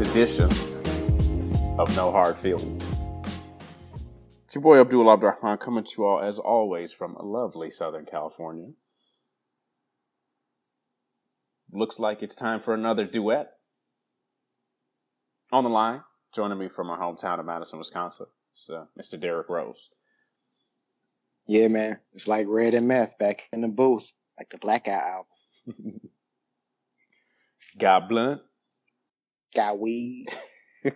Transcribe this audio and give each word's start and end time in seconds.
to 0.00 0.10
edition 0.10 0.50
of 1.78 1.94
No 1.94 2.10
Hard 2.10 2.36
Feelings. 2.36 2.82
It's 4.46 4.54
your 4.54 4.62
boy 4.62 4.80
Abdul 4.80 5.12
Abdurrahman 5.12 5.58
coming 5.58 5.84
to 5.84 5.90
you 5.98 6.06
all, 6.06 6.22
as 6.22 6.38
always, 6.38 6.90
from 6.90 7.18
lovely 7.20 7.70
Southern 7.70 8.06
California. 8.06 8.70
Looks 11.70 11.98
like 11.98 12.22
it's 12.22 12.34
time 12.34 12.60
for 12.60 12.72
another 12.72 13.04
duet. 13.04 13.50
On 15.52 15.64
the 15.64 15.70
line, 15.70 16.00
joining 16.34 16.56
me 16.56 16.70
from 16.70 16.86
my 16.86 16.96
hometown 16.96 17.38
of 17.38 17.44
Madison, 17.44 17.78
Wisconsin, 17.78 18.26
it's 18.54 18.70
uh, 18.70 18.86
Mr. 18.98 19.20
Derek 19.20 19.50
Rose. 19.50 19.90
Yeah, 21.46 21.68
man. 21.68 21.98
It's 22.14 22.26
like 22.26 22.46
Red 22.48 22.72
and 22.72 22.88
Meth 22.88 23.18
back 23.18 23.42
in 23.52 23.60
the 23.60 23.68
booth, 23.68 24.10
like 24.38 24.48
the 24.48 24.56
Blackout 24.56 25.26
album. 25.68 26.00
Got 27.78 28.08
blunt. 28.08 28.40
Got 29.54 29.78
weed. 29.80 30.26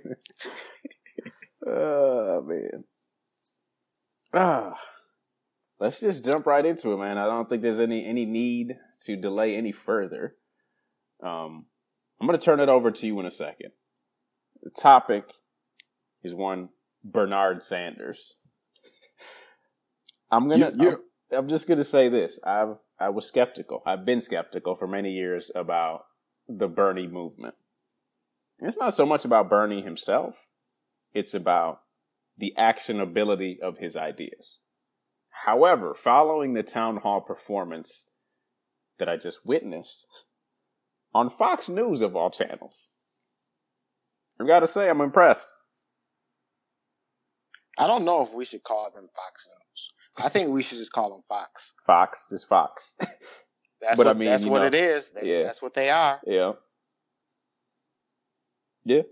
oh 1.66 2.42
man. 2.42 2.84
Ah. 4.32 4.78
Let's 5.80 6.00
just 6.00 6.24
jump 6.24 6.46
right 6.46 6.64
into 6.64 6.92
it, 6.92 6.98
man. 6.98 7.18
I 7.18 7.26
don't 7.26 7.48
think 7.48 7.62
there's 7.62 7.80
any 7.80 8.06
any 8.06 8.24
need 8.24 8.76
to 9.06 9.16
delay 9.16 9.56
any 9.56 9.72
further. 9.72 10.36
Um 11.22 11.66
I'm 12.20 12.26
gonna 12.26 12.38
turn 12.38 12.60
it 12.60 12.68
over 12.68 12.90
to 12.90 13.06
you 13.06 13.18
in 13.20 13.26
a 13.26 13.30
second. 13.30 13.72
The 14.62 14.70
topic 14.70 15.24
is 16.22 16.32
one 16.34 16.70
Bernard 17.02 17.62
Sanders. 17.62 18.36
I'm 20.30 20.48
gonna 20.48 20.72
You- 20.74 20.88
I'm, 21.32 21.38
I'm 21.38 21.48
just 21.48 21.66
gonna 21.66 21.84
say 21.84 22.08
this. 22.08 22.38
I've 22.44 22.76
I 22.98 23.08
was 23.08 23.26
skeptical. 23.26 23.82
I've 23.84 24.04
been 24.04 24.20
skeptical 24.20 24.76
for 24.76 24.86
many 24.86 25.10
years 25.10 25.50
about 25.54 26.04
the 26.48 26.68
Bernie 26.68 27.08
movement. 27.08 27.54
It's 28.58 28.78
not 28.78 28.94
so 28.94 29.04
much 29.04 29.24
about 29.24 29.50
Bernie 29.50 29.82
himself, 29.82 30.46
it's 31.12 31.34
about 31.34 31.80
the 32.36 32.54
actionability 32.58 33.60
of 33.60 33.78
his 33.78 33.96
ideas. 33.96 34.58
However, 35.44 35.94
following 35.94 36.54
the 36.54 36.62
town 36.62 36.98
hall 36.98 37.20
performance 37.20 38.08
that 38.98 39.08
I 39.08 39.16
just 39.16 39.44
witnessed 39.44 40.06
on 41.12 41.28
Fox 41.28 41.68
News 41.68 42.02
of 42.02 42.16
all 42.16 42.30
channels, 42.30 42.88
I've 44.40 44.46
got 44.46 44.60
to 44.60 44.66
say 44.66 44.88
I'm 44.88 45.00
impressed. 45.00 45.52
I 47.76 47.86
don't 47.86 48.04
know 48.04 48.22
if 48.22 48.32
we 48.32 48.44
should 48.44 48.62
call 48.62 48.90
them 48.94 49.08
Fox 49.14 49.48
News. 49.48 50.24
I 50.26 50.28
think 50.28 50.50
we 50.50 50.62
should 50.62 50.78
just 50.78 50.92
call 50.92 51.10
them 51.10 51.22
Fox. 51.28 51.74
Fox, 51.86 52.26
just 52.30 52.48
Fox. 52.48 52.94
That's 53.80 53.98
But 53.98 54.06
I 54.06 54.14
mean, 54.14 54.30
that's 54.30 54.44
what 54.46 54.60
know, 54.60 54.66
it 54.68 54.74
is. 54.74 55.10
They- 55.10 55.30
yeah. 55.30 55.42
That's 55.42 55.60
what 55.60 55.74
they 55.74 55.90
are. 55.90 56.18
yeah. 56.26 56.52
Yeah. 58.84 59.02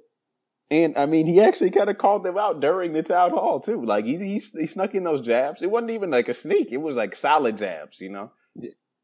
And 0.70 0.96
I 0.96 1.04
mean, 1.06 1.26
he 1.26 1.40
actually 1.40 1.70
kind 1.70 1.90
of 1.90 1.98
called 1.98 2.24
them 2.24 2.38
out 2.38 2.60
during 2.60 2.92
the 2.94 3.02
town 3.02 3.30
hall 3.30 3.60
too. 3.60 3.84
Like 3.84 4.06
he, 4.06 4.16
he 4.16 4.34
he 4.34 4.66
snuck 4.66 4.94
in 4.94 5.04
those 5.04 5.20
jabs. 5.20 5.62
It 5.62 5.70
wasn't 5.70 5.90
even 5.90 6.10
like 6.10 6.28
a 6.28 6.34
sneak. 6.34 6.72
It 6.72 6.78
was 6.78 6.96
like 6.96 7.14
solid 7.14 7.58
jabs, 7.58 8.00
you 8.00 8.08
know. 8.08 8.32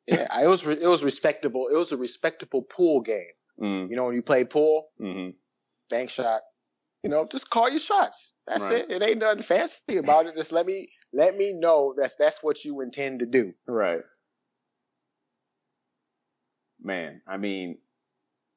Yeah, 0.06 0.42
it 0.42 0.46
was 0.48 0.64
re- 0.64 0.80
it 0.80 0.88
was 0.88 1.04
respectable. 1.04 1.68
It 1.70 1.76
was 1.76 1.92
a 1.92 1.96
respectable 1.98 2.62
pool 2.62 3.02
game. 3.02 3.32
Mm, 3.60 3.90
You 3.90 3.96
know, 3.96 4.06
when 4.06 4.14
you 4.14 4.22
play 4.22 4.44
pool, 4.44 4.88
hmm 4.98 5.30
bank 5.90 6.08
shot. 6.10 6.40
You 7.02 7.10
know, 7.10 7.26
just 7.26 7.48
call 7.50 7.68
your 7.68 7.80
shots. 7.80 8.32
That's 8.46 8.70
Right. 8.70 8.84
it. 8.88 8.90
It 8.90 9.02
ain't 9.02 9.18
nothing 9.18 9.42
fancy 9.42 9.96
about 9.98 10.26
it. 10.26 10.36
Just 10.36 10.52
let 10.52 10.64
me 10.66 10.88
let 11.12 11.36
me 11.36 11.52
know 11.52 11.94
that's 11.96 12.16
that's 12.16 12.42
what 12.42 12.64
you 12.64 12.80
intend 12.80 13.20
to 13.20 13.26
do. 13.26 13.52
Right. 13.66 14.00
Man, 16.80 17.20
I 17.26 17.36
mean, 17.36 17.78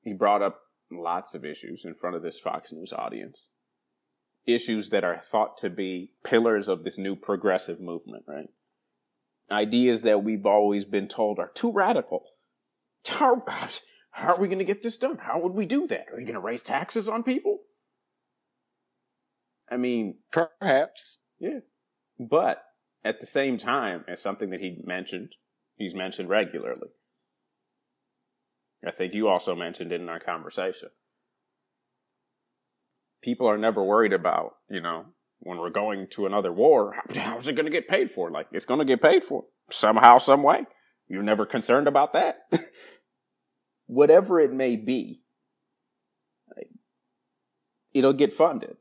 he 0.04 0.14
brought 0.14 0.42
up 0.42 0.62
lots 0.91 1.34
of 1.34 1.46
issues 1.46 1.84
in 1.85 1.96
front 1.96 2.16
of 2.16 2.24
this 2.24 2.40
Fox 2.40 2.72
News 2.74 2.91
audience. 2.94 3.47
Issues 4.46 4.90
that 4.90 5.03
are 5.03 5.19
thought 5.24 5.57
to 5.57 5.69
be 5.69 6.12
pillars 6.24 6.68
of 6.68 6.84
this 6.84 6.97
new 6.97 7.16
progressive 7.16 7.79
movement, 7.79 8.24
right? 8.28 8.47
Ideas 9.52 10.02
that 10.02 10.24
we've 10.24 10.46
always 10.46 10.85
been 10.85 11.07
told 11.07 11.38
are 11.40 11.52
too 11.53 11.72
radical. 11.72 12.24
How, 13.07 13.44
how 14.12 14.34
are 14.34 14.40
we 14.40 14.47
going 14.47 14.59
to 14.59 14.66
get 14.66 14.81
this 14.81 14.97
done? 14.97 15.18
How 15.19 15.40
would 15.40 15.53
we 15.53 15.66
do 15.66 15.88
that? 15.88 16.06
Are 16.12 16.18
we 16.18 16.24
going 16.24 16.34
to 16.35 16.40
raise 16.40 16.63
taxes 16.63 17.08
on 17.08 17.23
people? 17.23 17.59
I 19.69 19.78
mean, 19.78 20.18
Perhaps. 20.31 21.19
yeah. 21.40 21.59
But 22.19 22.63
at 23.03 23.19
the 23.19 23.25
same 23.25 23.58
time, 23.58 24.03
as 24.08 24.22
something 24.22 24.50
that 24.52 24.59
he 24.59 24.81
mentioned, 24.84 25.29
he's 25.75 25.96
mentioned 25.96 26.29
regularly. 26.29 26.90
I 28.86 28.92
think 28.92 29.14
you 29.14 29.28
also 29.28 29.56
mentioned 29.56 29.92
it 29.92 30.02
in 30.02 30.09
our 30.09 30.19
conversation. 30.19 30.90
People 33.22 33.47
are 33.47 33.58
never 33.58 33.84
worried 33.84 34.14
about, 34.14 34.56
you 34.69 34.81
know, 34.81 35.06
when 35.40 35.59
we're 35.59 35.69
going 35.69 36.08
to 36.12 36.25
another 36.25 36.52
war, 36.52 36.96
how's 37.16 37.47
it 37.47 37.53
going 37.53 37.66
to 37.66 37.72
get 37.72 37.88
paid 37.88 38.12
for? 38.12 38.31
Like, 38.31 38.47
it's 38.52 38.66
going 38.66 38.80
to 38.80 38.86
get 38.86 39.02
paid 39.02 39.24
for 39.24 39.46
somehow, 39.70 40.18
some 40.18 40.44
way. 40.44 40.66
You're 41.08 41.24
never 41.24 41.46
concerned 41.46 41.88
about 41.88 42.14
that. 42.14 42.52
Whatever 43.86 44.40
it 44.40 44.53
may 44.53 44.75
be, 44.75 45.22
it'll 47.94 48.14
get 48.14 48.34
funded. 48.34 48.78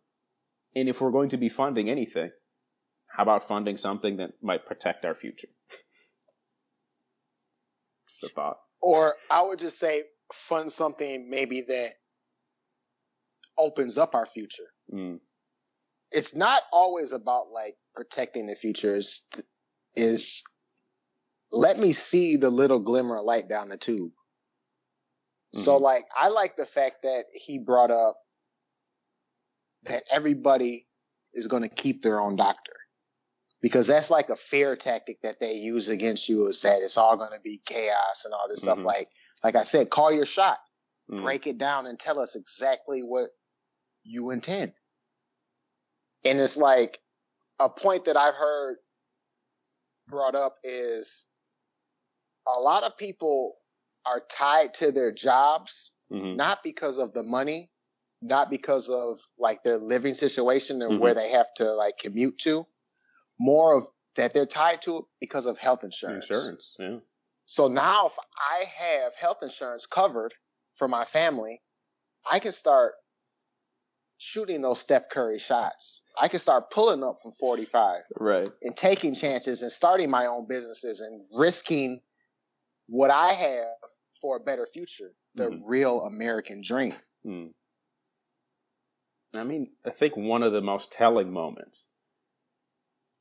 And 0.75 0.89
if 0.89 1.00
we're 1.00 1.10
going 1.10 1.28
to 1.31 1.37
be 1.37 1.49
funding 1.49 1.91
anything, 1.91 2.31
how 3.16 3.25
about 3.25 3.47
funding 3.47 3.77
something 3.77 4.16
that 4.19 4.34
might 4.41 4.65
protect 4.65 5.05
our 5.05 5.15
future? 5.15 5.49
Just 8.09 8.25
a 8.25 8.28
thought. 8.28 8.59
Or 8.83 9.17
I 9.31 9.43
would 9.43 9.59
just 9.59 9.79
say 9.79 10.05
fund 10.33 10.73
something 10.73 11.29
maybe 11.29 11.63
that 11.63 11.91
opens 13.59 13.99
up 13.99 14.15
our 14.15 14.27
future. 14.27 14.73
Mm, 14.93 15.21
It's 16.11 16.35
not 16.35 16.63
always 16.73 17.13
about 17.13 17.51
like 17.53 17.77
protecting 17.95 18.47
the 18.47 18.57
future. 18.57 18.97
Is 18.97 19.23
is 19.95 20.43
let 21.53 21.79
me 21.79 21.93
see 21.93 22.37
the 22.37 22.51
little 22.51 22.79
glimmer 22.79 23.19
of 23.19 23.25
light 23.25 23.49
down 23.49 23.69
the 23.69 23.77
tube. 23.77 24.13
So 25.57 25.77
Mhm. 25.79 25.81
like 25.81 26.05
I 26.17 26.29
like 26.29 26.57
the 26.57 26.67
fact 26.67 27.03
that 27.03 27.27
he 27.33 27.59
brought 27.59 27.91
up 27.91 28.17
that 29.83 30.05
everybody 30.11 30.87
is 31.33 31.47
going 31.47 31.63
to 31.63 31.69
keep 31.69 32.03
their 32.03 32.21
own 32.21 32.37
doctor. 32.37 32.73
Because 33.60 33.87
that's 33.87 34.10
like 34.10 34.31
a 34.31 34.37
fear 34.37 34.75
tactic 34.75 35.21
that 35.22 35.38
they 35.38 35.54
use 35.54 35.88
against 35.88 36.28
you 36.28 36.47
is 36.48 36.62
that 36.62 36.81
it's 36.82 36.97
all 36.97 37.16
going 37.16 37.32
to 37.32 37.41
be 37.41 37.60
chaos 37.66 38.25
and 38.25 38.32
all 38.32 38.48
this 38.48 38.60
Mhm. 38.60 38.65
stuff 38.65 38.84
like 38.84 39.09
like 39.44 39.54
I 39.56 39.62
said 39.65 39.91
call 39.91 40.12
your 40.12 40.26
shot. 40.26 40.59
mm, 41.10 41.22
break 41.22 41.47
it 41.47 41.59
down 41.59 41.87
and 41.87 41.98
tell 41.98 42.19
us 42.21 42.37
exactly 42.37 43.03
what 43.03 43.31
you 44.04 44.31
intend. 44.31 44.72
And 46.25 46.38
it's 46.38 46.56
like 46.56 47.00
a 47.59 47.69
point 47.69 48.04
that 48.04 48.16
I've 48.16 48.34
heard 48.34 48.78
brought 50.09 50.34
up 50.34 50.59
is 50.62 51.28
a 52.47 52.59
lot 52.60 52.82
of 52.84 52.97
people 52.97 53.56
are 54.06 54.21
tied 54.31 54.75
to 54.75 54.92
their 54.92 55.13
jobs, 55.13 55.95
mhm, 56.10 56.36
not 56.36 56.63
because 56.63 56.98
of 56.98 57.13
the 57.13 57.22
money, 57.22 57.71
not 58.22 58.51
because 58.51 58.89
of 58.89 59.21
like 59.39 59.63
their 59.63 59.78
living 59.78 60.15
situation 60.15 60.80
and 60.83 60.98
where 61.01 61.15
they 61.15 61.30
have 61.30 61.53
to 61.54 61.72
like 61.74 61.98
commute 61.98 62.39
to, 62.39 62.66
more 63.41 63.77
of 63.77 63.89
that 64.16 64.34
they're 64.34 64.47
tied 64.47 64.83
to 64.83 64.98
it 64.98 65.04
because 65.21 65.47
of 65.47 65.59
health 65.59 65.83
insurance. 65.83 66.28
Insurance, 66.28 66.77
yeah. 66.78 66.98
So 67.47 67.66
now 67.69 68.07
if 68.07 68.13
I 68.39 68.65
have 68.65 69.15
health 69.16 69.39
insurance 69.42 69.87
covered 69.87 70.34
for 70.75 70.87
my 70.87 71.04
family, 71.04 71.60
I 72.31 72.39
can 72.39 72.53
start 72.53 72.92
shooting 74.19 74.60
those 74.60 74.81
Steph 74.81 75.09
Curry 75.09 75.39
shots. 75.39 76.03
I 76.21 76.28
can 76.28 76.41
start 76.41 76.71
pulling 76.71 77.03
up 77.03 77.21
from 77.22 77.33
45 77.33 78.03
Right. 78.19 78.48
and 78.63 78.77
taking 78.77 79.15
chances 79.15 79.63
and 79.63 79.72
starting 79.72 80.10
my 80.10 80.27
own 80.27 80.47
businesses 80.47 81.01
and 81.01 81.27
risking 81.33 82.01
what 82.87 83.10
I 83.10 83.33
have 83.33 83.77
for 84.21 84.37
a 84.37 84.41
better 84.41 84.66
future, 84.66 85.15
the 85.34 85.51
Mhm. 85.51 85.63
real 85.65 86.03
American 86.03 86.60
dream. 86.63 86.92
Mm. 87.25 87.54
I 89.34 89.45
mean, 89.45 89.72
I 89.84 89.91
think 89.91 90.16
one 90.16 90.42
of 90.42 90.53
the 90.53 90.60
most 90.60 90.92
telling 90.92 91.33
moments 91.33 91.87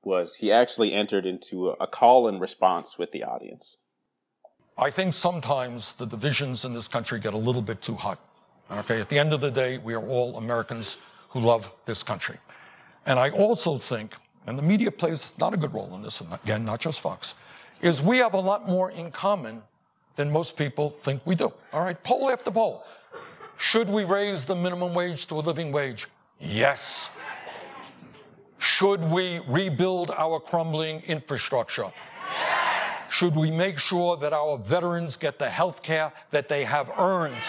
was 0.03 0.35
he 0.35 0.51
actually 0.51 0.93
entered 0.93 1.25
into 1.25 1.69
a, 1.69 1.87
call 1.87 2.27
and 2.27 2.39
response 2.39 2.97
with 2.97 3.11
the 3.11 3.23
audience. 3.23 3.77
I 4.77 4.91
think 4.91 5.13
sometimes 5.13 5.93
the 5.93 6.05
divisions 6.05 6.63
in 6.63 6.73
this 6.73 6.87
country 6.87 7.19
get 7.19 7.33
a 7.33 7.37
little 7.37 7.61
bit 7.61 7.81
too 7.81 7.95
hot. 7.95 8.19
Okay, 8.71 9.01
at 9.01 9.09
the 9.09 9.19
end 9.19 9.33
of 9.33 9.41
the 9.41 9.51
day, 9.51 9.77
we 9.79 9.93
are 9.93 10.07
all 10.07 10.37
Americans 10.37 10.97
who 11.29 11.39
love 11.39 11.71
this 11.85 12.03
country. 12.03 12.37
And 13.05 13.19
I 13.19 13.29
also 13.31 13.77
think, 13.77 14.13
and 14.47 14.57
the 14.57 14.63
media 14.63 14.91
plays 14.91 15.33
not 15.39 15.53
a 15.53 15.57
good 15.57 15.73
role 15.73 15.93
in 15.95 16.01
this, 16.01 16.21
and 16.21 16.31
again, 16.33 16.63
not 16.63 16.79
just 16.79 17.01
Fox, 17.01 17.33
is 17.81 18.01
we 18.01 18.17
have 18.17 18.35
a 18.35 18.39
lot 18.39 18.67
more 18.67 18.91
in 18.91 19.11
common 19.11 19.61
than 20.15 20.31
most 20.31 20.55
people 20.55 20.91
think 21.01 21.21
we 21.25 21.35
do. 21.35 21.51
All 21.73 21.81
right, 21.81 22.01
poll 22.03 22.29
after 22.29 22.51
poll. 22.51 22.85
Should 23.57 23.89
we 23.89 24.05
raise 24.05 24.45
the 24.45 24.55
minimum 24.55 24.93
wage 24.93 25.27
to 25.27 25.35
a 25.35 25.41
living 25.41 25.71
wage? 25.71 26.07
Yes. 26.39 27.09
Should 28.59 29.01
we 29.01 29.39
rebuild 29.47 30.11
our 30.11 30.39
crumbling 30.39 31.01
infrastructure? 31.01 31.91
Yes. 32.29 33.11
Should 33.11 33.35
we 33.35 33.49
make 33.49 33.79
sure 33.79 34.17
that 34.17 34.33
our 34.33 34.57
veterans 34.57 35.15
get 35.15 35.39
the 35.39 35.49
health 35.49 35.81
care 35.81 36.11
that 36.31 36.49
they 36.49 36.65
have 36.65 36.89
earned? 36.99 37.41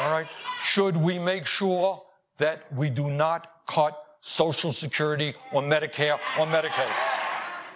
All 0.00 0.10
right. 0.10 0.26
Should 0.62 0.96
we 0.96 1.18
make 1.18 1.46
sure 1.46 2.02
that 2.38 2.72
we 2.74 2.88
do 2.88 3.10
not 3.10 3.50
cut 3.68 4.02
Social 4.22 4.72
Security 4.72 5.34
or 5.52 5.60
Medicare 5.60 6.18
or 6.38 6.46
Medicaid? 6.46 6.90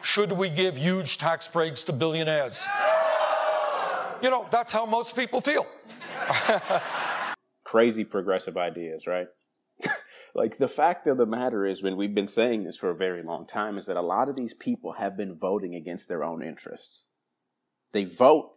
Should 0.00 0.32
we 0.32 0.48
give 0.48 0.76
huge 0.76 1.18
tax 1.18 1.46
breaks 1.46 1.84
to 1.84 1.92
billionaires? 1.92 2.64
You 4.22 4.30
know, 4.30 4.46
that's 4.50 4.72
how 4.72 4.86
most 4.86 5.14
people 5.14 5.42
feel. 5.42 5.66
Crazy 7.64 8.04
progressive 8.04 8.56
ideas, 8.56 9.06
right? 9.06 9.26
Like 10.38 10.58
the 10.58 10.68
fact 10.68 11.08
of 11.08 11.16
the 11.16 11.26
matter 11.26 11.66
is 11.66 11.82
when 11.82 11.96
we've 11.96 12.14
been 12.14 12.28
saying 12.28 12.62
this 12.62 12.76
for 12.76 12.90
a 12.90 12.94
very 12.94 13.24
long 13.24 13.44
time 13.44 13.76
is 13.76 13.86
that 13.86 13.96
a 13.96 14.02
lot 14.02 14.28
of 14.28 14.36
these 14.36 14.54
people 14.54 14.92
have 14.92 15.16
been 15.16 15.34
voting 15.34 15.74
against 15.74 16.08
their 16.08 16.22
own 16.22 16.42
interests. 16.42 17.06
They 17.90 18.04
vote 18.04 18.52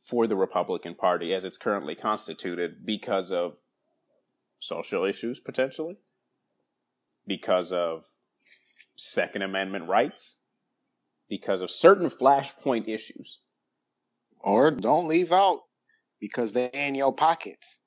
for 0.00 0.28
the 0.28 0.36
Republican 0.36 0.94
Party 0.94 1.34
as 1.34 1.44
it's 1.44 1.58
currently 1.58 1.96
constituted 1.96 2.86
because 2.86 3.32
of 3.32 3.56
social 4.60 5.04
issues 5.04 5.40
potentially, 5.40 5.96
because 7.26 7.72
of 7.72 8.04
Second 8.94 9.42
Amendment 9.42 9.88
rights, 9.88 10.38
because 11.28 11.60
of 11.60 11.72
certain 11.72 12.06
flashpoint 12.06 12.86
issues. 12.86 13.40
Or 14.38 14.70
don't 14.70 15.08
leave 15.08 15.32
out 15.32 15.62
because 16.20 16.52
they're 16.52 16.70
in 16.72 16.94
your 16.94 17.12
pockets. 17.12 17.80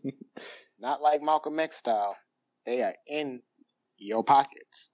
Not 0.80 1.02
like 1.02 1.22
Malcolm 1.22 1.60
X 1.60 1.76
style. 1.76 2.16
They 2.66 2.82
are 2.82 2.94
in 3.06 3.42
your 3.96 4.24
pockets. 4.24 4.90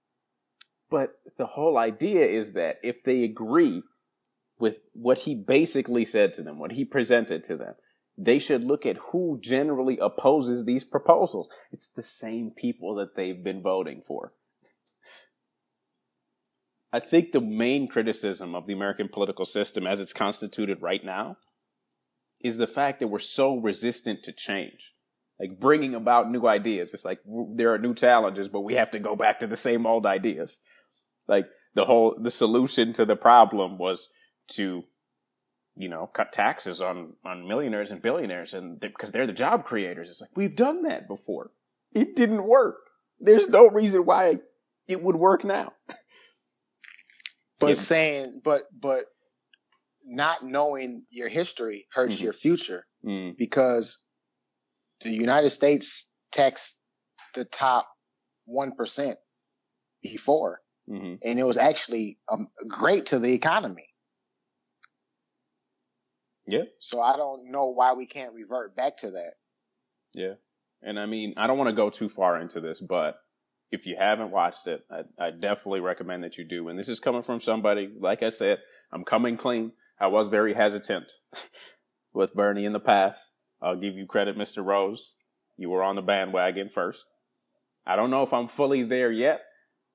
But 0.89 1.15
the 1.37 1.47
whole 1.47 1.77
idea 1.77 2.25
is 2.25 2.53
that 2.53 2.77
if 2.83 3.03
they 3.03 3.23
agree 3.23 3.81
with 4.59 4.77
what 4.93 5.19
he 5.19 5.33
basically 5.33 6.05
said 6.05 6.33
to 6.33 6.43
them, 6.43 6.59
what 6.59 6.73
he 6.73 6.85
presented 6.85 7.43
to 7.45 7.57
them, 7.57 7.73
they 8.15 8.37
should 8.37 8.63
look 8.63 8.85
at 8.85 8.97
who 9.11 9.39
generally 9.41 9.97
opposes 9.97 10.65
these 10.65 10.83
proposals. 10.83 11.49
It's 11.71 11.87
the 11.87 12.03
same 12.03 12.51
people 12.51 12.93
that 12.95 13.15
they've 13.15 13.43
been 13.43 13.63
voting 13.63 14.01
for. 14.05 14.33
I 16.91 16.99
think 16.99 17.31
the 17.31 17.41
main 17.41 17.87
criticism 17.87 18.53
of 18.53 18.67
the 18.67 18.73
American 18.73 19.09
political 19.09 19.45
system 19.45 19.87
as 19.87 19.99
it's 19.99 20.13
constituted 20.13 20.79
right 20.79 21.03
now 21.03 21.37
is 22.39 22.57
the 22.57 22.67
fact 22.67 22.99
that 22.99 23.07
we're 23.07 23.17
so 23.17 23.55
resistant 23.55 24.21
to 24.23 24.31
change. 24.31 24.93
Like 25.39 25.59
bringing 25.59 25.95
about 25.95 26.31
new 26.31 26.47
ideas. 26.47 26.93
It's 26.93 27.05
like 27.05 27.19
there 27.51 27.73
are 27.73 27.79
new 27.79 27.93
challenges, 27.93 28.47
but 28.47 28.61
we 28.61 28.75
have 28.75 28.91
to 28.91 28.99
go 28.99 29.15
back 29.15 29.39
to 29.39 29.47
the 29.47 29.57
same 29.57 29.85
old 29.85 30.05
ideas. 30.05 30.59
Like 31.27 31.47
the 31.73 31.85
whole, 31.85 32.15
the 32.21 32.31
solution 32.31 32.93
to 32.93 33.05
the 33.05 33.15
problem 33.15 33.77
was 33.77 34.09
to, 34.49 34.83
you 35.75 35.89
know, 35.89 36.07
cut 36.13 36.31
taxes 36.31 36.81
on, 36.81 37.13
on 37.25 37.47
millionaires 37.47 37.91
and 37.91 38.01
billionaires 38.01 38.53
and 38.53 38.79
because 38.79 39.11
they're 39.11 39.27
the 39.27 39.33
job 39.33 39.65
creators. 39.65 40.09
It's 40.09 40.21
like, 40.21 40.35
we've 40.35 40.55
done 40.55 40.83
that 40.83 41.07
before. 41.07 41.51
It 41.93 42.15
didn't 42.15 42.43
work. 42.43 42.77
There's 43.19 43.49
no 43.49 43.69
reason 43.69 44.05
why 44.05 44.37
it 44.87 45.01
would 45.01 45.15
work 45.15 45.43
now. 45.43 45.73
But 47.59 47.69
yeah. 47.69 47.73
saying, 47.75 48.41
but, 48.43 48.63
but 48.77 49.05
not 50.05 50.43
knowing 50.43 51.05
your 51.09 51.29
history 51.29 51.87
hurts 51.93 52.15
mm-hmm. 52.15 52.25
your 52.25 52.33
future 52.33 52.85
mm. 53.05 53.37
because 53.37 54.05
the 55.03 55.11
United 55.11 55.51
States 55.51 56.09
taxed 56.31 56.79
the 57.35 57.45
top 57.45 57.87
1% 58.49 59.15
before. 60.01 60.61
Mm-hmm. 60.89 61.15
And 61.23 61.39
it 61.39 61.43
was 61.43 61.57
actually 61.57 62.17
um, 62.31 62.47
great 62.67 63.07
to 63.07 63.19
the 63.19 63.33
economy. 63.33 63.87
Yeah. 66.45 66.63
So 66.79 67.01
I 67.01 67.15
don't 67.15 67.51
know 67.51 67.67
why 67.67 67.93
we 67.93 68.05
can't 68.05 68.33
revert 68.33 68.75
back 68.75 68.97
to 68.97 69.11
that. 69.11 69.33
Yeah. 70.13 70.33
And 70.81 70.99
I 70.99 71.05
mean, 71.05 71.33
I 71.37 71.47
don't 71.47 71.57
want 71.57 71.69
to 71.69 71.75
go 71.75 71.89
too 71.89 72.09
far 72.09 72.39
into 72.39 72.59
this, 72.59 72.81
but 72.81 73.15
if 73.71 73.85
you 73.85 73.95
haven't 73.97 74.31
watched 74.31 74.67
it, 74.67 74.81
I, 74.91 75.27
I, 75.27 75.31
definitely 75.31 75.79
recommend 75.79 76.23
that 76.23 76.37
you 76.37 76.43
do. 76.43 76.67
And 76.67 76.77
this 76.77 76.89
is 76.89 76.99
coming 76.99 77.23
from 77.23 77.41
somebody, 77.41 77.89
like 77.99 78.21
I 78.21 78.29
said, 78.29 78.59
I'm 78.91 79.03
coming 79.03 79.37
clean. 79.37 79.71
I 79.99 80.07
was 80.07 80.27
very 80.27 80.53
hesitant 80.53 81.11
with 82.13 82.35
Bernie 82.35 82.65
in 82.65 82.73
the 82.73 82.79
past. 82.79 83.31
I'll 83.63 83.75
give 83.75 83.95
you 83.95 84.05
credit, 84.05 84.37
Mr. 84.37 84.63
Rose. 84.63 85.13
You 85.57 85.69
were 85.69 85.83
on 85.83 85.95
the 85.95 86.01
bandwagon 86.01 86.69
first. 86.69 87.07
I 87.85 87.95
don't 87.95 88.11
know 88.11 88.23
if 88.23 88.33
I'm 88.33 88.47
fully 88.47 88.83
there 88.83 89.11
yet, 89.11 89.41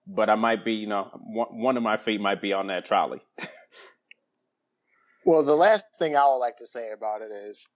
but 0.07 0.31
I 0.31 0.35
might 0.35 0.65
be, 0.65 0.75
you 0.75 0.87
know, 0.87 1.11
one 1.25 1.77
of 1.77 1.83
my 1.83 1.97
feet 1.97 2.21
might 2.21 2.41
be 2.41 2.53
on 2.53 2.69
that 2.69 2.85
trolley. 2.85 3.21
well, 5.27 5.43
the 5.43 5.57
last 5.57 5.85
thing 5.99 6.17
I 6.17 6.25
would 6.27 6.39
like 6.39 6.57
to 6.59 6.67
say 6.67 6.93
about 6.93 7.23
it 7.23 7.31
is 7.31 7.67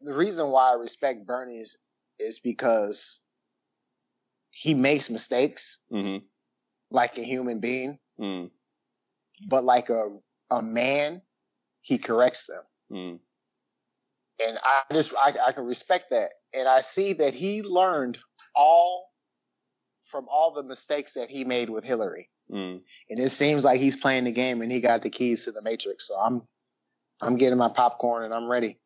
the 0.00 0.14
reason 0.14 0.48
why 0.48 0.72
I 0.72 0.74
respect 0.74 1.26
Bernie 1.26 1.58
is, 1.58 1.78
is 2.18 2.38
because 2.38 3.22
he 4.50 4.74
makes 4.74 5.10
mistakes 5.10 5.78
mm-hmm. 5.92 6.24
like 6.90 7.18
a 7.18 7.22
human 7.22 7.60
being, 7.60 7.98
mm. 8.20 8.50
but 9.48 9.64
like 9.64 9.88
a 9.88 10.18
a 10.50 10.62
man, 10.62 11.22
he 11.80 11.98
corrects 11.98 12.46
them. 12.46 12.62
Mm. 12.92 13.18
And 14.44 14.58
I 14.62 14.94
just 14.94 15.14
I, 15.16 15.34
I 15.48 15.52
can 15.52 15.64
respect 15.64 16.06
that, 16.10 16.30
and 16.54 16.68
I 16.68 16.80
see 16.80 17.12
that 17.14 17.34
he 17.34 17.62
learned 17.62 18.18
all 18.54 19.08
from 20.10 20.26
all 20.30 20.52
the 20.52 20.62
mistakes 20.62 21.12
that 21.14 21.30
he 21.30 21.44
made 21.44 21.70
with 21.70 21.84
Hillary. 21.84 22.28
Mm. 22.50 22.78
And 23.08 23.20
it 23.20 23.30
seems 23.30 23.64
like 23.64 23.80
he's 23.80 23.96
playing 23.96 24.24
the 24.24 24.32
game, 24.32 24.62
and 24.62 24.70
he 24.70 24.80
got 24.80 25.02
the 25.02 25.10
keys 25.10 25.44
to 25.44 25.52
the 25.52 25.62
matrix. 25.62 26.08
So 26.08 26.16
I'm 26.16 26.42
I'm 27.20 27.36
getting 27.36 27.58
my 27.58 27.68
popcorn, 27.68 28.24
and 28.24 28.34
I'm 28.34 28.48
ready. 28.48 28.78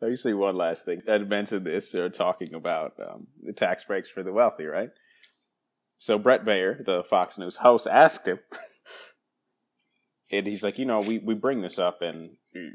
Let 0.00 0.10
me 0.10 0.16
say 0.16 0.34
one 0.34 0.56
last 0.56 0.84
thing. 0.84 1.00
I 1.08 1.18
mentioned 1.18 1.64
this. 1.64 1.90
They're 1.90 2.10
talking 2.10 2.54
about 2.54 2.92
um, 3.00 3.26
the 3.42 3.52
tax 3.52 3.84
breaks 3.84 4.10
for 4.10 4.22
the 4.22 4.32
wealthy, 4.32 4.64
right? 4.64 4.90
So 5.98 6.18
Brett 6.18 6.44
Baier, 6.44 6.84
the 6.84 7.02
Fox 7.08 7.38
News 7.38 7.56
host, 7.56 7.86
asked 7.86 8.28
him, 8.28 8.38
and 10.30 10.46
he's 10.46 10.62
like, 10.62 10.78
you 10.78 10.84
know, 10.84 10.98
we, 10.98 11.18
we 11.18 11.34
bring 11.34 11.62
this 11.62 11.78
up, 11.78 12.02
and 12.02 12.30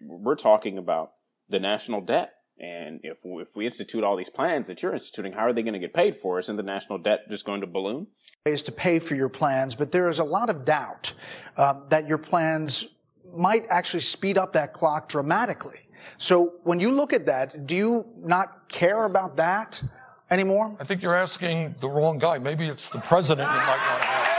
we're 0.08 0.36
talking 0.36 0.78
about 0.78 1.12
the 1.50 1.60
national 1.60 2.02
debt. 2.02 2.34
And 2.60 3.00
if 3.04 3.20
if 3.24 3.56
we 3.56 3.64
institute 3.66 4.04
all 4.04 4.18
these 4.18 4.30
plans 4.30 4.68
that 4.68 4.84
you're 4.84 4.92
instituting, 4.92 5.32
how 5.32 5.46
are 5.46 5.54
they 5.54 5.62
going 5.62 5.74
to 5.74 5.80
get 5.80 5.94
paid 5.94 6.16
for? 6.16 6.40
Isn't 6.40 6.58
the 6.58 6.64
national 6.64 6.98
debt 6.98 7.22
just 7.30 7.46
going 7.46 7.62
to 7.62 7.68
balloon? 7.68 8.08
Ways 8.46 8.62
to 8.64 8.74
pay 8.74 9.00
for 9.00 9.16
your 9.16 9.30
plans, 9.30 9.76
but 9.76 9.92
there 9.94 10.10
is 10.10 10.20
a 10.20 10.24
lot 10.26 10.50
of 10.50 10.66
doubt 10.66 11.14
uh, 11.56 11.76
that 11.90 12.06
your 12.06 12.18
plans 12.18 12.90
might 13.34 13.66
actually 13.70 14.02
speed 14.02 14.38
up 14.38 14.52
that 14.54 14.74
clock 14.74 15.08
dramatically. 15.08 15.80
So 16.18 16.56
when 16.64 16.80
you 16.82 16.92
look 16.92 17.14
at 17.14 17.26
that, 17.28 17.66
do 17.66 17.76
you 17.76 18.06
not 18.18 18.68
care 18.68 19.06
about 19.06 19.38
that 19.38 19.82
anymore? 20.30 20.76
I 20.80 20.84
think 20.84 21.02
you're 21.02 21.16
asking 21.16 21.76
the 21.80 21.88
wrong 21.88 22.18
guy. 22.18 22.40
Maybe 22.40 22.68
it's 22.68 22.90
the 22.90 23.00
president 23.00 23.50
you 23.50 23.58
might 23.58 23.90
want 23.90 24.02
to 24.02 24.08
ask. 24.08 24.30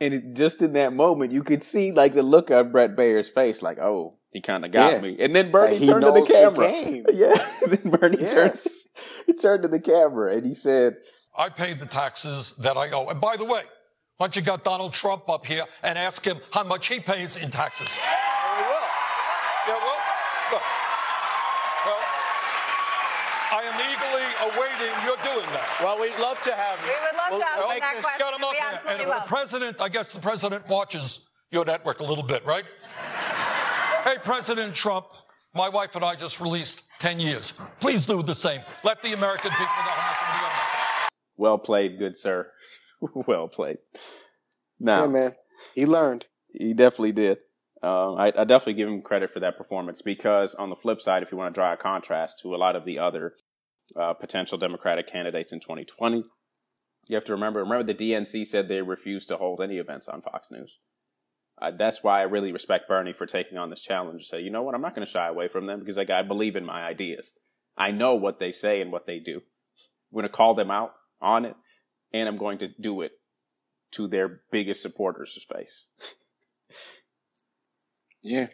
And 0.00 0.14
it, 0.14 0.34
just 0.34 0.62
in 0.62 0.74
that 0.74 0.92
moment, 0.92 1.32
you 1.32 1.42
could 1.42 1.62
see 1.62 1.92
like 1.92 2.14
the 2.14 2.22
look 2.22 2.50
on 2.50 2.70
Brett 2.70 2.94
Baier's 2.94 3.28
face, 3.28 3.62
like, 3.62 3.78
"Oh, 3.78 4.14
he 4.32 4.40
kind 4.40 4.64
of 4.64 4.72
got 4.72 4.92
yeah. 4.92 5.00
me." 5.00 5.16
And 5.18 5.34
then 5.34 5.50
Bernie 5.50 5.84
turned 5.84 6.04
to 6.04 6.12
the 6.12 6.22
camera. 6.22 6.68
The 6.70 7.12
yeah, 7.14 7.66
then 7.66 7.90
Bernie 7.90 8.18
yes. 8.20 8.32
turned. 8.32 8.60
He 9.26 9.32
turned 9.34 9.62
to 9.62 9.68
the 9.68 9.80
camera 9.80 10.34
and 10.34 10.46
he 10.46 10.54
said, 10.54 10.96
"I 11.36 11.48
paid 11.48 11.80
the 11.80 11.86
taxes 11.86 12.54
that 12.58 12.76
I 12.76 12.90
owe." 12.90 13.08
And 13.08 13.20
by 13.20 13.36
the 13.36 13.44
way, 13.44 13.62
why 14.18 14.26
don't 14.26 14.36
you 14.36 14.42
got 14.42 14.64
Donald 14.64 14.92
Trump 14.92 15.28
up 15.28 15.44
here 15.44 15.64
and 15.82 15.98
ask 15.98 16.24
him 16.24 16.40
how 16.52 16.64
much 16.64 16.86
he 16.86 17.00
pays 17.00 17.36
in 17.36 17.50
taxes? 17.50 17.96
Yeah, 19.68 19.74
well, 19.74 19.96
look. 20.52 20.62
Well, 21.84 21.98
I 23.50 23.62
am 23.62 23.76
eagerly 23.80 24.28
awaiting 24.52 24.92
your 25.04 25.16
doing 25.24 25.48
that. 25.52 25.80
Well, 25.82 25.98
we'd 25.98 26.18
love 26.20 26.40
to 26.42 26.54
have 26.54 26.78
you. 26.80 26.92
We 26.92 26.96
would 27.00 27.16
love 27.16 27.30
we'll, 27.30 27.40
to 27.40 27.46
have 27.46 27.58
we'll 27.58 27.68
that 27.68 28.00
question. 28.02 28.18
Get 28.18 28.34
him 28.34 28.44
up 28.44 28.52
we 28.52 28.58
absolutely 28.60 29.04
and 29.04 29.10
will. 29.10 29.20
the 29.20 29.26
president, 29.26 29.80
I 29.80 29.88
guess 29.88 30.12
the 30.12 30.20
president 30.20 30.68
watches 30.68 31.28
your 31.50 31.64
network 31.64 32.00
a 32.00 32.04
little 32.04 32.24
bit, 32.24 32.44
right? 32.44 32.64
hey, 34.04 34.16
President 34.22 34.74
Trump, 34.74 35.06
my 35.54 35.68
wife 35.68 35.94
and 35.94 36.04
I 36.04 36.14
just 36.14 36.40
released 36.40 36.82
10 37.00 37.20
years. 37.20 37.54
Please 37.80 38.04
do 38.04 38.22
the 38.22 38.34
same. 38.34 38.60
Let 38.84 39.02
the 39.02 39.14
American 39.14 39.50
people 39.50 39.64
know 39.64 39.66
how 39.66 40.10
much 40.10 40.40
we 40.40 40.46
owe. 40.46 41.08
Well 41.38 41.58
played, 41.58 41.98
good 41.98 42.16
sir. 42.16 42.50
well 43.26 43.48
played. 43.48 43.78
Now, 44.78 45.02
yeah, 45.02 45.06
man, 45.06 45.32
he 45.74 45.86
learned. 45.86 46.26
He 46.52 46.74
definitely 46.74 47.12
did. 47.12 47.38
Uh, 47.82 48.14
I, 48.14 48.26
I, 48.26 48.44
definitely 48.44 48.74
give 48.74 48.88
him 48.88 49.02
credit 49.02 49.32
for 49.32 49.38
that 49.40 49.56
performance 49.56 50.02
because, 50.02 50.54
on 50.54 50.68
the 50.68 50.76
flip 50.76 51.00
side, 51.00 51.22
if 51.22 51.30
you 51.30 51.38
want 51.38 51.54
to 51.54 51.58
draw 51.58 51.72
a 51.72 51.76
contrast 51.76 52.40
to 52.42 52.54
a 52.54 52.56
lot 52.56 52.74
of 52.74 52.84
the 52.84 52.98
other 52.98 53.34
uh, 53.94 54.14
potential 54.14 54.58
Democratic 54.58 55.06
candidates 55.06 55.52
in 55.52 55.60
2020, 55.60 56.24
you 57.06 57.14
have 57.14 57.24
to 57.26 57.32
remember. 57.32 57.60
Remember, 57.60 57.84
the 57.84 57.94
DNC 57.94 58.46
said 58.46 58.66
they 58.66 58.82
refused 58.82 59.28
to 59.28 59.36
hold 59.36 59.60
any 59.60 59.76
events 59.76 60.08
on 60.08 60.22
Fox 60.22 60.50
News. 60.50 60.78
Uh, 61.60 61.70
that's 61.70 62.02
why 62.02 62.20
I 62.20 62.24
really 62.24 62.52
respect 62.52 62.88
Bernie 62.88 63.12
for 63.12 63.26
taking 63.26 63.58
on 63.58 63.70
this 63.70 63.82
challenge. 63.82 64.26
Say, 64.26 64.40
you 64.40 64.50
know 64.50 64.62
what? 64.62 64.74
I'm 64.74 64.82
not 64.82 64.94
going 64.94 65.06
to 65.06 65.10
shy 65.10 65.28
away 65.28 65.48
from 65.48 65.66
them 65.66 65.80
because 65.80 65.96
like, 65.96 66.10
I 66.10 66.22
believe 66.22 66.56
in 66.56 66.64
my 66.64 66.84
ideas. 66.84 67.32
I 67.76 67.92
know 67.92 68.14
what 68.14 68.40
they 68.40 68.50
say 68.50 68.80
and 68.80 68.90
what 68.90 69.06
they 69.06 69.18
do. 69.18 69.36
I'm 69.36 70.14
going 70.14 70.24
to 70.24 70.28
call 70.28 70.54
them 70.54 70.70
out 70.70 70.94
on 71.20 71.44
it, 71.44 71.54
and 72.12 72.28
I'm 72.28 72.38
going 72.38 72.58
to 72.58 72.68
do 72.80 73.02
it 73.02 73.12
to 73.92 74.08
their 74.08 74.40
biggest 74.50 74.82
supporters' 74.82 75.46
face. 75.48 75.86
yeah. 78.28 78.48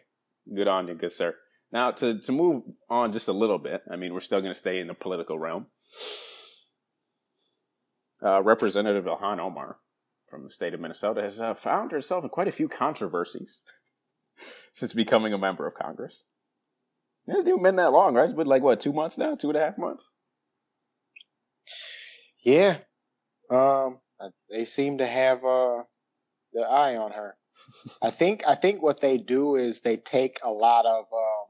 Good 0.53 0.67
on 0.67 0.87
you, 0.87 0.95
good 0.95 1.11
sir. 1.11 1.35
Now 1.71 1.91
to 1.91 2.19
to 2.19 2.31
move 2.31 2.63
on 2.89 3.11
just 3.11 3.27
a 3.27 3.33
little 3.33 3.57
bit. 3.57 3.81
I 3.91 3.95
mean, 3.95 4.13
we're 4.13 4.19
still 4.19 4.41
going 4.41 4.53
to 4.53 4.59
stay 4.59 4.79
in 4.79 4.87
the 4.87 4.93
political 4.93 5.37
realm. 5.37 5.67
Uh, 8.23 8.41
Representative 8.41 9.05
Ilhan 9.05 9.39
Omar 9.39 9.77
from 10.29 10.43
the 10.43 10.49
state 10.49 10.73
of 10.73 10.79
Minnesota 10.79 11.21
has 11.21 11.41
uh, 11.41 11.53
found 11.53 11.91
herself 11.91 12.23
in 12.23 12.29
quite 12.29 12.47
a 12.47 12.51
few 12.51 12.67
controversies 12.67 13.61
since 14.73 14.93
becoming 14.93 15.33
a 15.33 15.37
member 15.37 15.67
of 15.67 15.75
Congress. 15.75 16.23
It 17.27 17.31
hasn't 17.31 17.47
even 17.47 17.63
been 17.63 17.75
that 17.77 17.91
long, 17.91 18.13
right? 18.13 18.25
It's 18.25 18.33
been 18.33 18.47
like 18.47 18.61
what, 18.61 18.79
two 18.79 18.93
months 18.93 19.17
now, 19.17 19.35
two 19.35 19.49
and 19.49 19.57
a 19.57 19.61
half 19.61 19.77
months. 19.77 20.09
Yeah, 22.43 22.77
um, 23.49 23.99
they 24.49 24.65
seem 24.65 24.99
to 24.99 25.07
have 25.07 25.43
uh, 25.43 25.83
their 26.53 26.69
eye 26.69 26.95
on 26.95 27.11
her. 27.11 27.35
I 28.01 28.09
think 28.09 28.47
I 28.47 28.55
think 28.55 28.81
what 28.81 29.01
they 29.01 29.17
do 29.17 29.55
is 29.55 29.81
they 29.81 29.97
take 29.97 30.39
a 30.43 30.51
lot 30.51 30.85
of 30.85 31.05
um, 31.13 31.45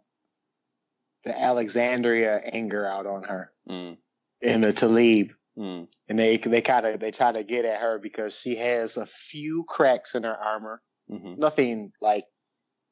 the 1.24 1.40
Alexandria 1.40 2.42
anger 2.54 2.86
out 2.86 3.06
on 3.06 3.24
her 3.24 3.52
mm. 3.70 3.98
in 4.42 4.62
the 4.62 4.74
Talib, 4.74 5.32
mm. 5.58 5.88
and 6.08 6.20
they 6.20 6.38
they 6.38 6.62
kind 6.62 6.86
of 6.86 7.00
they 7.00 7.12
try 7.12 7.32
to 7.32 7.44
get 7.44 7.66
at 7.66 7.82
her 7.82 8.00
because 8.00 8.38
she 8.38 8.56
has 8.56 8.98
a 8.98 9.06
few 9.06 9.66
cracks 9.68 10.16
in 10.16 10.24
her 10.24 10.36
armor. 10.36 10.82
Mm-hmm. 11.12 11.40
Nothing 11.40 11.92
like 12.02 12.24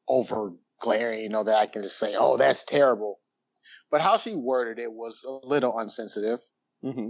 over 0.07 0.51
glaring, 0.79 1.21
you 1.21 1.29
know, 1.29 1.43
that 1.43 1.57
I 1.57 1.67
can 1.67 1.83
just 1.83 1.97
say, 1.97 2.15
"Oh, 2.17 2.37
that's 2.37 2.65
terrible." 2.65 3.19
But 3.89 4.01
how 4.01 4.17
she 4.17 4.35
worded 4.35 4.79
it 4.79 4.91
was 4.91 5.23
a 5.23 5.47
little 5.47 5.77
unsensitive. 5.77 6.39
Mm-hmm. 6.83 7.09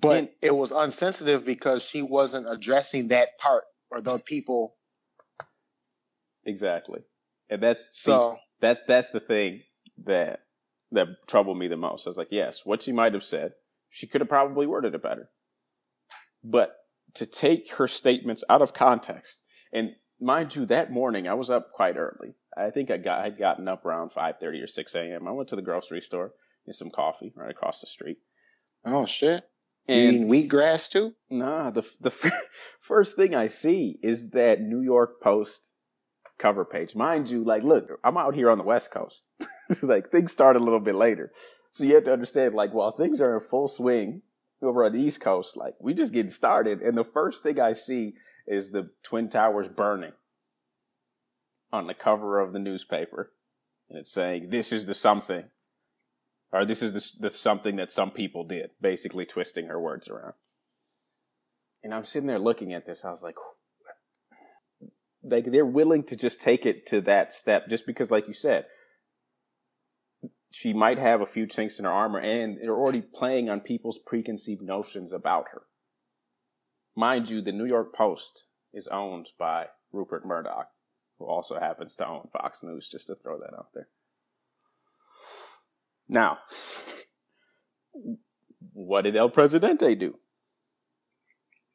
But 0.00 0.16
and, 0.16 0.28
it 0.40 0.54
was 0.54 0.70
unsensitive 0.70 1.44
because 1.44 1.82
she 1.82 2.02
wasn't 2.02 2.46
addressing 2.48 3.08
that 3.08 3.38
part 3.38 3.64
or 3.90 4.00
the 4.00 4.18
people. 4.18 4.76
Exactly, 6.50 7.00
and 7.48 7.62
that's 7.62 7.90
so. 7.92 8.32
See, 8.32 8.40
that's 8.60 8.80
that's 8.86 9.10
the 9.10 9.20
thing 9.20 9.62
that 10.04 10.40
that 10.92 11.06
troubled 11.26 11.58
me 11.58 11.68
the 11.68 11.76
most. 11.76 12.06
I 12.06 12.10
was 12.10 12.18
like, 12.18 12.28
yes, 12.30 12.62
what 12.64 12.82
she 12.82 12.92
might 12.92 13.14
have 13.14 13.22
said, 13.22 13.52
she 13.88 14.06
could 14.06 14.20
have 14.20 14.28
probably 14.28 14.66
worded 14.66 14.94
it 14.94 15.02
better. 15.02 15.30
But 16.42 16.74
to 17.14 17.26
take 17.26 17.72
her 17.74 17.86
statements 17.86 18.42
out 18.48 18.62
of 18.62 18.74
context, 18.74 19.42
and 19.72 19.90
mind 20.20 20.56
you, 20.56 20.66
that 20.66 20.90
morning 20.90 21.28
I 21.28 21.34
was 21.34 21.50
up 21.50 21.72
quite 21.72 21.96
early. 21.96 22.34
I 22.56 22.70
think 22.70 22.90
I 22.90 22.96
got 22.96 23.20
I'd 23.20 23.38
gotten 23.38 23.68
up 23.68 23.84
around 23.84 24.12
five 24.12 24.36
thirty 24.40 24.60
or 24.60 24.66
six 24.66 24.94
a.m. 24.94 25.28
I 25.28 25.32
went 25.32 25.48
to 25.50 25.56
the 25.56 25.62
grocery 25.62 26.00
store, 26.00 26.32
get 26.66 26.74
some 26.74 26.90
coffee 26.90 27.32
right 27.36 27.50
across 27.50 27.80
the 27.80 27.86
street. 27.86 28.18
Oh 28.84 29.06
shit! 29.06 29.44
And 29.88 30.14
eating 30.14 30.28
wheatgrass 30.28 30.90
too? 30.90 31.14
Nah, 31.28 31.70
the 31.70 31.88
the 32.00 32.10
first 32.80 33.16
thing 33.16 33.34
I 33.34 33.46
see 33.46 33.98
is 34.02 34.30
that 34.30 34.60
New 34.60 34.80
York 34.80 35.20
Post 35.22 35.74
cover 36.40 36.64
page. 36.64 36.94
Mind 36.94 37.30
you, 37.30 37.44
like, 37.44 37.62
look, 37.62 38.00
I'm 38.02 38.16
out 38.16 38.34
here 38.34 38.50
on 38.50 38.58
the 38.58 38.64
West 38.64 38.90
Coast. 38.90 39.22
like, 39.82 40.10
things 40.10 40.32
start 40.32 40.56
a 40.56 40.60
little 40.60 40.80
bit 40.80 40.94
later, 40.94 41.32
so 41.70 41.84
you 41.84 41.94
have 41.94 42.04
to 42.04 42.12
understand, 42.12 42.54
like, 42.54 42.74
while 42.74 42.90
things 42.90 43.20
are 43.20 43.34
in 43.34 43.40
full 43.40 43.68
swing 43.68 44.22
over 44.62 44.84
on 44.84 44.92
the 44.92 45.00
East 45.00 45.20
Coast, 45.20 45.56
like, 45.56 45.74
we 45.80 45.94
just 45.94 46.12
getting 46.12 46.30
started, 46.30 46.82
and 46.82 46.96
the 46.96 47.04
first 47.04 47.42
thing 47.42 47.60
I 47.60 47.74
see 47.74 48.14
is 48.46 48.70
the 48.70 48.90
Twin 49.02 49.28
Towers 49.28 49.68
burning 49.68 50.12
on 51.72 51.86
the 51.86 51.94
cover 51.94 52.40
of 52.40 52.52
the 52.52 52.58
newspaper, 52.58 53.32
and 53.88 53.98
it's 53.98 54.10
saying, 54.10 54.50
"This 54.50 54.72
is 54.72 54.86
the 54.86 54.94
something." 54.94 55.44
or 56.52 56.64
this 56.64 56.82
is 56.82 56.92
the, 56.92 57.28
the 57.28 57.34
something 57.34 57.76
that 57.76 57.90
some 57.90 58.10
people 58.10 58.44
did, 58.44 58.70
basically 58.80 59.24
twisting 59.24 59.66
her 59.66 59.80
words 59.80 60.08
around. 60.08 60.34
And 61.82 61.94
I'm 61.94 62.04
sitting 62.04 62.26
there 62.26 62.38
looking 62.38 62.74
at 62.74 62.86
this. 62.86 63.04
I 63.04 63.10
was 63.10 63.22
like, 63.22 63.36
like 65.22 65.50
they're 65.50 65.66
willing 65.66 66.04
to 66.04 66.16
just 66.16 66.40
take 66.40 66.64
it 66.64 66.86
to 66.86 67.00
that 67.02 67.32
step, 67.32 67.68
just 67.68 67.86
because, 67.86 68.10
like 68.10 68.26
you 68.26 68.34
said, 68.34 68.66
she 70.52 70.72
might 70.72 70.98
have 70.98 71.20
a 71.20 71.26
few 71.26 71.46
chinks 71.46 71.78
in 71.78 71.84
her 71.84 71.90
armor, 71.90 72.18
and 72.18 72.58
they're 72.60 72.74
already 72.74 73.02
playing 73.02 73.48
on 73.48 73.60
people's 73.60 73.98
preconceived 73.98 74.62
notions 74.62 75.12
about 75.12 75.46
her. 75.52 75.62
Mind 76.96 77.28
you, 77.28 77.40
the 77.40 77.52
New 77.52 77.66
York 77.66 77.94
Post 77.94 78.46
is 78.72 78.88
owned 78.88 79.28
by 79.38 79.66
Rupert 79.92 80.26
Murdoch, 80.26 80.68
who 81.18 81.26
also 81.26 81.58
happens 81.58 81.94
to 81.96 82.08
own 82.08 82.28
Fox 82.32 82.62
News. 82.62 82.88
Just 82.88 83.06
to 83.06 83.14
throw 83.14 83.38
that 83.38 83.54
out 83.56 83.68
there. 83.74 83.88
Now, 86.08 86.38
what 88.72 89.02
did 89.02 89.16
El 89.16 89.30
Presidente 89.30 89.94
do? 89.94 90.18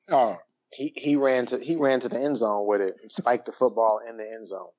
Oh, 0.09 0.37
he, 0.75 0.93
he 0.95 1.15
ran 1.15 1.45
to 1.47 1.57
he 1.57 1.75
ran 1.75 1.99
to 2.01 2.09
the 2.09 2.19
end 2.19 2.37
zone 2.37 2.67
with 2.67 2.81
it, 2.81 2.95
spiked 3.11 3.45
the 3.45 3.51
football 3.51 4.01
in 4.07 4.17
the 4.17 4.29
end 4.29 4.47
zone, 4.47 4.69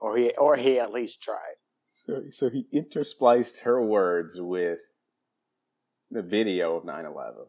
or 0.00 0.16
he 0.16 0.30
or 0.36 0.56
he 0.56 0.78
at 0.78 0.92
least 0.92 1.22
tried. 1.22 1.56
So 1.90 2.22
so 2.30 2.50
he 2.50 2.66
interspliced 2.74 3.62
her 3.62 3.84
words 3.84 4.36
with 4.38 4.80
the 6.10 6.22
video 6.22 6.76
of 6.76 6.84
9/11, 6.84 7.46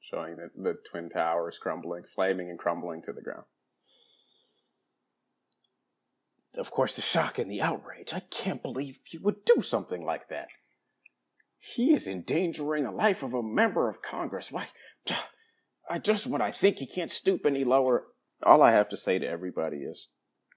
showing 0.00 0.36
the, 0.36 0.50
the 0.56 0.76
twin 0.90 1.08
towers 1.08 1.58
crumbling, 1.58 2.04
flaming 2.14 2.50
and 2.50 2.58
crumbling 2.58 3.02
to 3.02 3.12
the 3.12 3.22
ground 3.22 3.44
of 6.58 6.70
course, 6.70 6.96
the 6.96 7.02
shock 7.02 7.38
and 7.38 7.50
the 7.50 7.62
outrage. 7.62 8.12
I 8.12 8.20
can't 8.20 8.62
believe 8.62 8.98
you 9.10 9.20
would 9.22 9.44
do 9.44 9.62
something 9.62 10.04
like 10.04 10.28
that. 10.28 10.48
He 11.58 11.92
is 11.92 12.08
endangering 12.08 12.84
the 12.84 12.90
life 12.90 13.22
of 13.22 13.34
a 13.34 13.42
member 13.42 13.88
of 13.88 14.02
Congress. 14.02 14.50
Why? 14.50 14.68
I 15.90 15.98
just 15.98 16.26
when 16.26 16.42
I 16.42 16.50
think 16.50 16.78
he 16.78 16.86
can't 16.86 17.10
stoop 17.10 17.46
any 17.46 17.64
lower. 17.64 18.06
All 18.42 18.62
I 18.62 18.72
have 18.72 18.88
to 18.90 18.96
say 18.96 19.18
to 19.18 19.26
everybody 19.26 19.78
is 19.78 20.08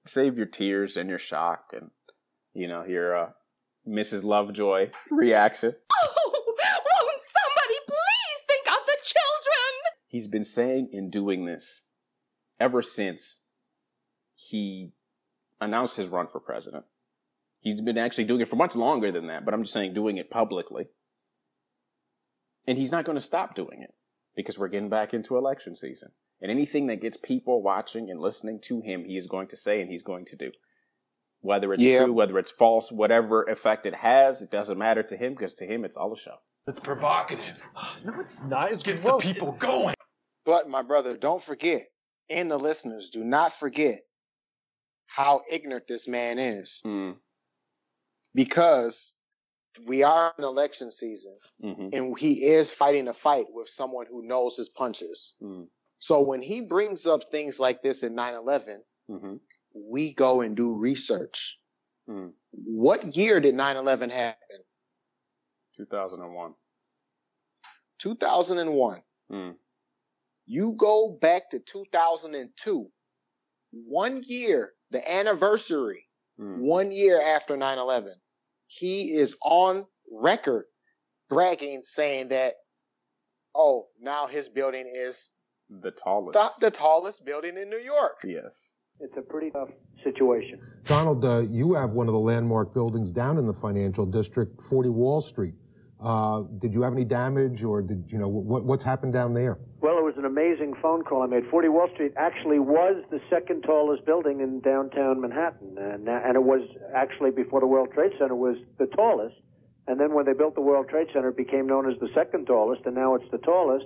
save 0.06 0.38
your 0.38 0.46
tears 0.46 0.98
and 0.98 1.10
your 1.10 1.20
shock 1.20 1.72
and, 1.74 1.92
you 2.54 2.68
know, 2.68 2.86
your 2.86 3.18
uh, 3.18 3.30
Mrs. 3.88 4.24
Lovejoy 4.24 4.90
reaction. 5.10 5.74
Oh, 5.92 6.14
won't 6.36 7.22
somebody 7.22 7.80
please 7.88 8.44
think 8.48 8.68
of 8.68 8.86
the 8.86 8.98
children? 9.04 9.94
He's 10.08 10.28
been 10.28 10.44
saying 10.44 10.90
and 10.94 11.12
doing 11.12 11.46
this 11.46 11.86
ever 12.60 12.82
since 12.82 13.42
he 14.36 14.92
announced 15.60 15.98
his 15.98 16.10
run 16.10 16.28
for 16.28 16.40
president. 16.40 16.86
He's 17.60 17.82
been 17.82 17.98
actually 17.98 18.26
doing 18.26 18.42
it 18.42 18.50
for 18.50 18.56
much 18.56 18.76
longer 18.76 19.12
than 19.12 19.28
that, 19.28 19.46
but 19.46 19.54
I'm 19.54 19.64
just 19.64 19.74
saying 19.74 19.94
doing 19.94 20.18
it 20.18 20.32
publicly. 20.32 20.88
And 22.68 22.78
he's 22.78 22.92
not 22.92 23.06
going 23.06 23.18
to 23.18 23.22
stop 23.22 23.56
doing 23.56 23.82
it 23.82 23.94
because 24.36 24.58
we're 24.58 24.68
getting 24.68 24.90
back 24.90 25.14
into 25.14 25.38
election 25.38 25.76
season. 25.76 26.12
And 26.42 26.50
anything 26.50 26.88
that 26.88 27.02
gets 27.02 27.18
people 27.18 27.62
watching 27.62 28.10
and 28.10 28.20
listening 28.20 28.60
to 28.64 28.82
him, 28.82 29.06
he 29.06 29.16
is 29.16 29.28
going 29.28 29.48
to 29.50 29.58
say 29.58 29.82
and 29.82 29.92
he's 29.92 30.04
going 30.04 30.26
to 30.26 30.36
do. 30.36 30.52
Whether 31.42 31.74
it's 31.74 31.84
yeah. 31.84 32.04
true, 32.04 32.14
whether 32.14 32.38
it's 32.38 32.52
false, 32.52 32.92
whatever 32.92 33.44
effect 33.44 33.86
it 33.86 33.96
has, 33.96 34.42
it 34.42 34.52
doesn't 34.52 34.78
matter 34.78 35.04
to 35.04 35.18
him 35.18 35.34
because 35.34 35.56
to 35.56 35.66
him 35.66 35.86
it's 35.86 35.98
all 35.98 36.14
a 36.14 36.18
show. 36.18 36.38
It's 36.68 36.80
provocative. 36.80 37.68
No, 38.06 38.20
it's 38.20 38.44
not. 38.44 38.72
It 38.72 38.84
gets 38.84 39.06
well, 39.06 39.20
the 39.20 39.34
people 39.34 39.52
going. 39.54 39.94
But 40.46 40.70
my 40.70 40.82
brother, 40.82 41.18
don't 41.18 41.42
forget, 41.42 41.84
and 42.30 42.50
the 42.50 42.58
listeners, 42.58 43.10
do 43.12 43.24
not 43.24 43.54
forget 43.54 44.00
how 45.06 45.42
ignorant 45.52 45.88
this 45.88 46.08
man 46.08 46.40
is. 46.40 46.82
Mm. 46.86 47.18
Because 48.34 49.14
we 49.86 50.04
are 50.04 50.34
in 50.38 50.44
election 50.44 50.92
season 50.92 51.38
mm-hmm. 51.64 51.90
and 51.94 52.18
he 52.18 52.46
is 52.46 52.72
fighting 52.72 53.08
a 53.08 53.14
fight 53.14 53.46
with 53.50 53.70
someone 53.70 54.06
who 54.10 54.28
knows 54.28 54.58
his 54.58 54.70
punches. 54.70 55.36
Mm. 55.42 55.68
So 56.00 56.22
when 56.22 56.42
he 56.42 56.62
brings 56.62 57.06
up 57.06 57.30
things 57.32 57.60
like 57.60 57.82
this 57.82 58.04
in 58.04 58.16
9 58.16 58.34
11, 58.34 58.84
mm-hmm. 59.10 59.36
we 59.74 60.14
go 60.14 60.42
and 60.42 60.56
do 60.58 60.76
research. 60.76 61.58
Mm. 62.10 62.32
What 62.52 63.16
year 63.16 63.40
did 63.40 63.56
9 63.56 63.78
11 63.78 64.10
happen? 64.10 64.38
2001. 65.78 66.54
2001. 68.00 69.02
Mm. 69.32 69.56
You 70.48 70.74
go 70.74 71.18
back 71.22 71.52
to 71.52 71.60
2002, 71.60 72.92
one 73.72 74.24
year 74.26 74.74
the 74.90 75.12
anniversary, 75.12 76.10
mm. 76.40 76.58
one 76.58 76.92
year 76.92 77.22
after 77.22 77.56
9 77.56 77.78
11, 77.78 78.14
he 78.72 79.12
is 79.12 79.38
on 79.44 79.86
record 80.10 80.66
bragging, 81.30 81.82
saying 81.84 82.30
that, 82.30 82.56
oh, 83.54 83.88
now 84.00 84.28
his 84.28 84.48
building 84.48 84.92
is 84.94 85.32
the 85.70 85.92
tallest. 85.92 86.34
The, 86.34 86.70
the 86.70 86.72
tallest 86.72 87.26
building 87.26 87.58
in 87.58 87.70
New 87.70 87.80
York. 87.80 88.20
Yes. 88.24 88.70
It's 89.00 89.18
a 89.18 89.22
pretty 89.22 89.50
tough 89.52 89.70
situation. 90.04 90.60
Donald, 90.86 91.26
uh, 91.26 91.40
you 91.40 91.74
have 91.74 91.92
one 91.92 92.08
of 92.08 92.14
the 92.14 92.20
landmark 92.20 92.74
buildings 92.74 93.12
down 93.12 93.38
in 93.38 93.46
the 93.46 93.54
financial 93.54 94.06
district, 94.06 94.62
40 94.62 94.90
Wall 94.90 95.22
Street. 95.22 95.56
Uh, 96.00 96.44
did 96.60 96.74
you 96.74 96.82
have 96.82 96.94
any 96.94 97.06
damage, 97.06 97.64
or 97.64 97.82
did 97.82 98.06
you 98.08 98.20
know 98.20 98.28
what, 98.28 98.64
what's 98.64 98.84
happened 98.84 99.14
down 99.14 99.34
there? 99.34 99.60
Well, 99.82 99.98
it 99.98 100.04
was 100.04 100.14
an 100.18 100.26
amazing 100.26 100.76
phone 100.80 101.04
call 101.04 101.24
I 101.24 101.26
made. 101.26 101.50
40 101.50 101.70
Wall 101.70 101.90
Street 101.96 102.14
actually 102.16 102.60
was 102.60 103.04
the 103.10 103.20
second 103.32 103.64
tallest 103.64 104.06
building 104.06 104.40
in 104.40 104.60
downtown 104.60 105.20
Manhattan, 105.20 105.76
and 105.78 106.08
and 106.08 106.36
it 106.36 106.44
was 106.44 106.62
actually 106.96 107.32
before 107.32 107.60
the 107.60 107.68
World 107.68 107.90
Trade 107.94 108.12
Center 108.20 108.36
was 108.36 108.58
the 108.78 108.86
tallest, 108.86 109.36
and 109.88 110.00
then 110.00 110.14
when 110.14 110.26
they 110.26 110.34
built 110.34 110.54
the 110.54 110.62
World 110.62 110.88
Trade 110.88 111.08
Center, 111.12 111.30
it 111.30 111.38
became 111.38 111.66
known 111.66 111.92
as 111.92 112.00
the 112.00 112.10
second 112.14 112.46
tallest, 112.46 112.84
and 112.86 112.94
now 112.94 113.16
it's 113.16 113.30
the 113.32 113.40
tallest. 113.40 113.86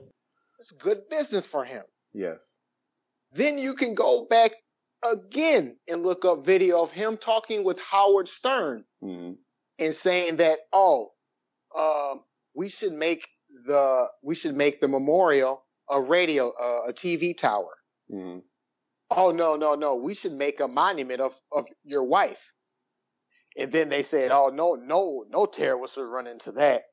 It's 0.59 0.71
good 0.73 1.07
business 1.09 1.47
for 1.47 1.63
him. 1.63 1.83
Yes. 2.13 2.39
Then 3.31 3.57
you 3.57 3.73
can 3.73 3.95
go 3.95 4.27
back 4.29 4.51
again 5.01 5.77
and 5.87 6.03
look 6.03 6.25
up 6.25 6.45
video 6.45 6.81
of 6.83 6.91
him 6.91 7.15
talking 7.15 7.63
with 7.63 7.79
Howard 7.79 8.27
Stern 8.27 8.83
hmm 9.01 9.31
and 9.77 9.93
saying 9.93 10.37
that, 10.37 10.59
oh, 10.71 11.11
um, 11.77 12.21
we 12.53 12.69
should 12.69 12.93
make 12.93 13.27
the 13.65 14.07
we 14.23 14.35
should 14.35 14.55
make 14.55 14.79
the 14.79 14.87
memorial 14.87 15.64
a 15.89 16.01
radio 16.01 16.49
uh, 16.49 16.89
a 16.89 16.93
TV 16.93 17.37
tower. 17.37 17.71
hmm 18.09 18.39
Oh 19.11 19.31
no 19.31 19.55
no 19.55 19.75
no, 19.75 19.95
we 19.95 20.13
should 20.15 20.33
make 20.33 20.59
a 20.59 20.67
monument 20.67 21.21
of 21.21 21.33
of 21.51 21.67
your 21.83 22.03
wife. 22.03 22.53
And 23.57 23.71
then 23.71 23.89
they 23.89 24.03
said, 24.03 24.31
oh 24.31 24.49
no 24.53 24.73
no 24.75 25.25
no 25.29 25.45
terrorists 25.45 25.97
would 25.97 26.09
run 26.09 26.27
into 26.27 26.53
that. 26.53 26.83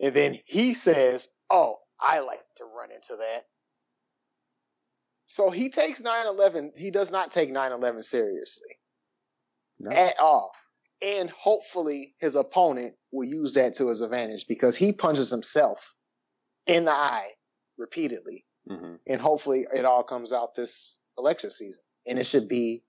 And 0.00 0.14
then 0.14 0.38
he 0.44 0.74
says, 0.74 1.28
oh 1.50 1.76
I 1.98 2.20
like 2.20 2.44
to 2.56 2.64
run 2.64 2.90
into 2.90 3.16
that. 3.16 3.46
So 5.24 5.50
he 5.50 5.70
takes 5.70 6.02
9/11. 6.02 6.76
He 6.78 6.90
does 6.90 7.10
not 7.10 7.32
take 7.32 7.50
9/11 7.50 8.04
seriously 8.04 8.78
No. 9.80 9.90
at 9.96 10.18
all. 10.20 10.52
And 11.02 11.30
hopefully 11.30 12.14
his 12.20 12.36
opponent 12.36 12.94
will 13.12 13.26
use 13.26 13.54
that 13.54 13.74
to 13.76 13.88
his 13.88 14.00
advantage 14.02 14.46
because 14.46 14.76
he 14.76 14.92
punches 14.92 15.30
himself 15.30 15.94
in 16.66 16.84
the 16.84 16.92
eye 16.92 17.30
repeatedly. 17.78 18.44
hmm 18.68 18.94
And 19.06 19.20
hopefully 19.20 19.66
it 19.74 19.84
all 19.84 20.02
comes 20.02 20.32
out 20.32 20.54
this 20.54 20.98
election 21.18 21.50
season. 21.50 21.82
And 22.06 22.18
it 22.18 22.26
should 22.26 22.48
be 22.48 22.84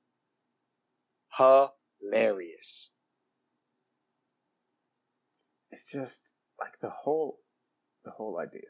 hilarious. 1.38 2.92
It's 5.72 5.92
just 5.92 6.32
like 6.60 6.80
the 6.82 6.90
whole, 6.90 7.40
the 8.06 8.12
whole 8.12 8.40
idea. 8.40 8.70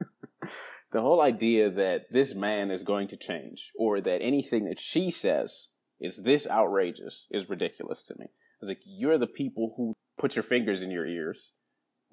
the 0.92 1.00
whole 1.00 1.20
idea 1.20 1.70
that 1.70 2.06
this 2.10 2.34
man 2.34 2.70
is 2.70 2.82
going 2.82 3.08
to 3.08 3.16
change 3.16 3.70
or 3.78 4.00
that 4.00 4.22
anything 4.22 4.64
that 4.64 4.80
she 4.80 5.10
says 5.10 5.68
is 6.00 6.22
this 6.22 6.48
outrageous 6.48 7.26
is 7.30 7.48
ridiculous 7.48 8.04
to 8.04 8.14
me. 8.18 8.26
It's 8.60 8.68
like 8.68 8.82
you're 8.84 9.18
the 9.18 9.26
people 9.26 9.74
who 9.76 9.94
put 10.18 10.36
your 10.36 10.42
fingers 10.42 10.82
in 10.82 10.90
your 10.90 11.06
ears 11.06 11.52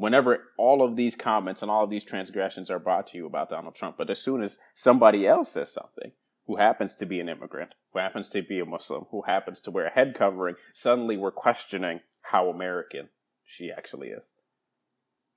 whenever 0.04 0.50
all 0.58 0.84
of 0.84 0.98
these 0.98 1.16
comments 1.16 1.62
and 1.62 1.72
all 1.72 1.86
of 1.86 1.90
these 1.90 2.04
transgressions 2.04 2.70
are 2.70 2.78
brought 2.78 3.08
to 3.08 3.18
you 3.18 3.26
about 3.26 3.48
Donald 3.48 3.74
Trump. 3.74 3.96
But 3.98 4.10
as 4.10 4.22
soon 4.22 4.44
as 4.44 4.58
somebody 4.74 5.26
else 5.26 5.54
says 5.54 5.72
something, 5.72 6.12
who 6.46 6.58
happens 6.58 6.94
to 6.96 7.06
be 7.06 7.22
an 7.22 7.30
immigrant, 7.30 7.74
who 7.94 8.00
happens 8.00 8.30
to 8.32 8.42
be 8.42 8.60
a 8.60 8.66
Muslim, 8.66 9.06
who 9.12 9.22
happens 9.22 9.62
to 9.62 9.72
wear 9.72 9.86
a 9.86 9.90
head 9.90 10.14
covering, 10.14 10.56
suddenly 10.74 11.16
we're 11.16 11.32
questioning 11.32 12.02
how 12.22 12.50
American 12.50 13.08
she 13.46 13.72
actually 13.72 14.10
is. 14.10 14.24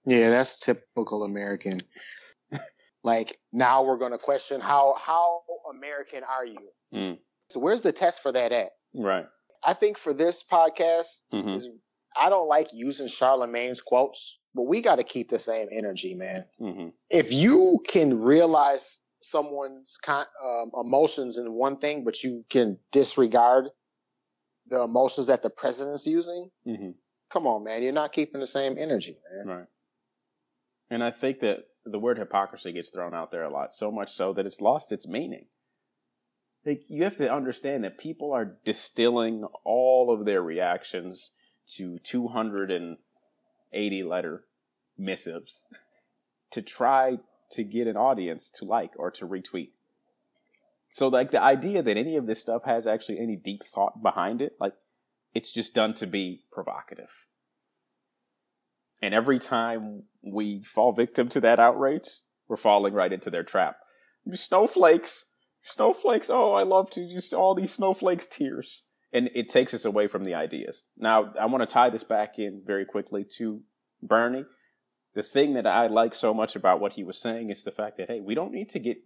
Yeah, 0.04 0.30
that's 0.30 0.58
typical 0.58 1.23
American. 1.23 1.82
like 3.04 3.38
now 3.52 3.85
we're 3.85 3.99
going 3.99 4.12
to 4.12 4.18
question 4.18 4.61
how 4.61 4.96
how 4.99 5.42
American 5.73 6.25
are 6.25 6.44
you? 6.44 6.68
Mm. 6.92 7.18
So 7.50 7.61
where's 7.61 7.82
the 7.82 7.92
test 7.92 8.20
for 8.20 8.32
that 8.32 8.50
at? 8.50 8.70
Right. 8.92 9.26
I 9.62 9.75
think 9.75 9.96
for 9.96 10.12
this 10.12 10.42
podcast 10.42 11.20
hmm 11.30 11.50
is 11.50 11.68
I 12.18 12.30
don't 12.30 12.49
like 12.49 12.69
using 12.73 13.06
Charlamagne's 13.06 13.82
quotes, 13.82 14.38
but 14.56 14.62
we 14.62 14.82
got 14.82 14.97
to 14.97 15.04
keep 15.04 15.28
the 15.28 15.38
same 15.38 15.69
energy, 15.71 16.14
man. 16.14 16.47
hmm 16.58 16.88
If 17.10 17.32
you 17.32 17.82
can 17.86 18.21
realize 18.21 18.99
someone's 19.21 19.99
con- 20.02 20.26
um, 20.45 20.71
emotions 20.78 21.38
in 21.38 21.52
one 21.52 21.78
thing, 21.78 22.04
but 22.04 22.25
you 22.25 22.45
can 22.49 22.78
disregard 22.90 23.66
the 24.69 24.82
emotions 24.82 25.28
that 25.28 25.42
the 25.42 25.50
president's 25.50 26.06
using, 26.06 26.50
hmm 26.64 26.90
come 27.28 27.47
on, 27.47 27.64
man, 27.64 27.82
you're 27.82 27.92
not 27.92 28.12
keeping 28.12 28.40
the 28.40 28.47
same 28.47 28.76
energy, 28.78 29.19
man. 29.36 29.47
Right. 29.47 29.66
And 30.90 31.02
I 31.02 31.10
think 31.10 31.40
that 31.40 31.66
the 31.84 31.99
word 31.99 32.19
hypocrisy 32.19 32.73
gets 32.73 32.90
thrown 32.90 33.14
out 33.14 33.32
there 33.32 33.42
a 33.42 33.50
lot, 33.50 33.73
so 33.73 33.90
much 33.90 34.12
so 34.12 34.32
that 34.32 34.47
it's 34.47 34.60
lost 34.60 34.92
its 34.92 35.08
meaning. 35.08 35.47
Like 36.64 36.84
you 36.88 37.04
have 37.04 37.16
to 37.16 37.32
understand 37.32 37.84
that 37.84 37.99
people 37.99 38.32
are 38.32 38.56
distilling 38.64 39.45
all 39.64 40.12
of 40.12 40.25
their 40.25 40.42
reactions 40.42 41.30
to 41.75 41.99
280 43.76 44.02
letter 44.04 44.45
missives 44.97 45.62
to 46.50 46.62
try 46.62 47.19
to 47.50 47.62
get 47.62 47.86
an 47.86 47.97
audience 47.97 48.50
to 48.50 48.65
like 48.65 48.93
or 48.97 49.10
to 49.10 49.26
retweet. 49.26 49.71
So 50.89 51.08
like 51.08 51.30
the 51.30 51.43
idea 51.43 51.82
that 51.82 51.97
any 51.97 52.17
of 52.17 52.26
this 52.26 52.41
stuff 52.41 52.65
has 52.65 52.86
actually 52.86 53.19
any 53.19 53.36
deep 53.36 53.62
thought 53.62 54.02
behind 54.02 54.41
it, 54.41 54.52
like 54.58 54.73
it's 55.34 55.52
just 55.52 55.75
done 55.75 55.93
to 55.95 56.06
be 56.06 56.45
provocative. 56.50 57.10
And 59.02 59.12
every 59.12 59.39
time 59.39 60.04
we 60.23 60.62
fall 60.65 60.93
victim 60.93 61.28
to 61.28 61.41
that 61.43 61.60
outrage, 61.60 62.08
we're 62.49 62.56
falling 62.56 62.95
right 62.95 63.12
into 63.12 63.28
their 63.28 63.43
trap. 63.43 63.76
Snowflakes, 64.32 65.26
snowflakes. 65.62 66.30
Oh, 66.30 66.54
I 66.54 66.62
love 66.62 66.91
to 66.93 67.06
just 67.06 67.34
all 67.34 67.54
these 67.54 67.75
snowflakes 67.75 68.26
tears. 68.26 68.82
And 69.17 69.31
it 69.35 69.49
takes 69.49 69.73
us 69.73 69.87
away 69.87 70.09
from 70.09 70.25
the 70.25 70.35
ideas. 70.35 70.87
Now, 70.99 71.33
I 71.41 71.47
want 71.47 71.67
to 71.67 71.73
tie 71.73 71.89
this 71.89 72.05
back 72.05 72.39
in 72.39 72.61
very 72.67 72.85
quickly 72.85 73.25
to 73.39 73.63
Bernie. 74.02 74.45
The 75.15 75.23
thing 75.23 75.55
that 75.55 75.67
I 75.67 75.87
like 75.87 76.13
so 76.13 76.35
much 76.35 76.55
about 76.55 76.81
what 76.81 76.93
he 76.93 77.02
was 77.02 77.17
saying 77.17 77.49
is 77.49 77.65
the 77.65 77.71
fact 77.71 77.97
that, 77.97 78.09
hey, 78.09 78.21
we 78.21 78.35
don't 78.35 78.52
need 78.52 78.69
to 78.71 78.79
get 78.79 78.99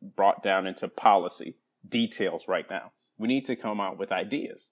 brought 0.00 0.42
down 0.42 0.66
into 0.66 0.88
policy 0.88 1.56
details 1.86 2.48
right 2.48 2.64
now. 2.70 2.92
We 3.18 3.28
need 3.28 3.44
to 3.44 3.56
come 3.56 3.78
out 3.78 3.98
with 3.98 4.10
ideas. 4.10 4.70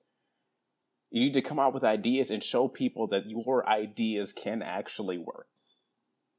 You 1.11 1.21
need 1.25 1.35
to 1.35 1.43
come 1.43 1.59
out 1.59 1.75
with 1.75 1.85
ideas 1.85 2.31
and 2.31 2.43
show 2.43 2.67
people 2.67 3.07
that 3.09 3.29
your 3.29 3.69
ideas 3.69 4.33
can 4.33 4.63
actually 4.63 5.19
work. 5.19 5.49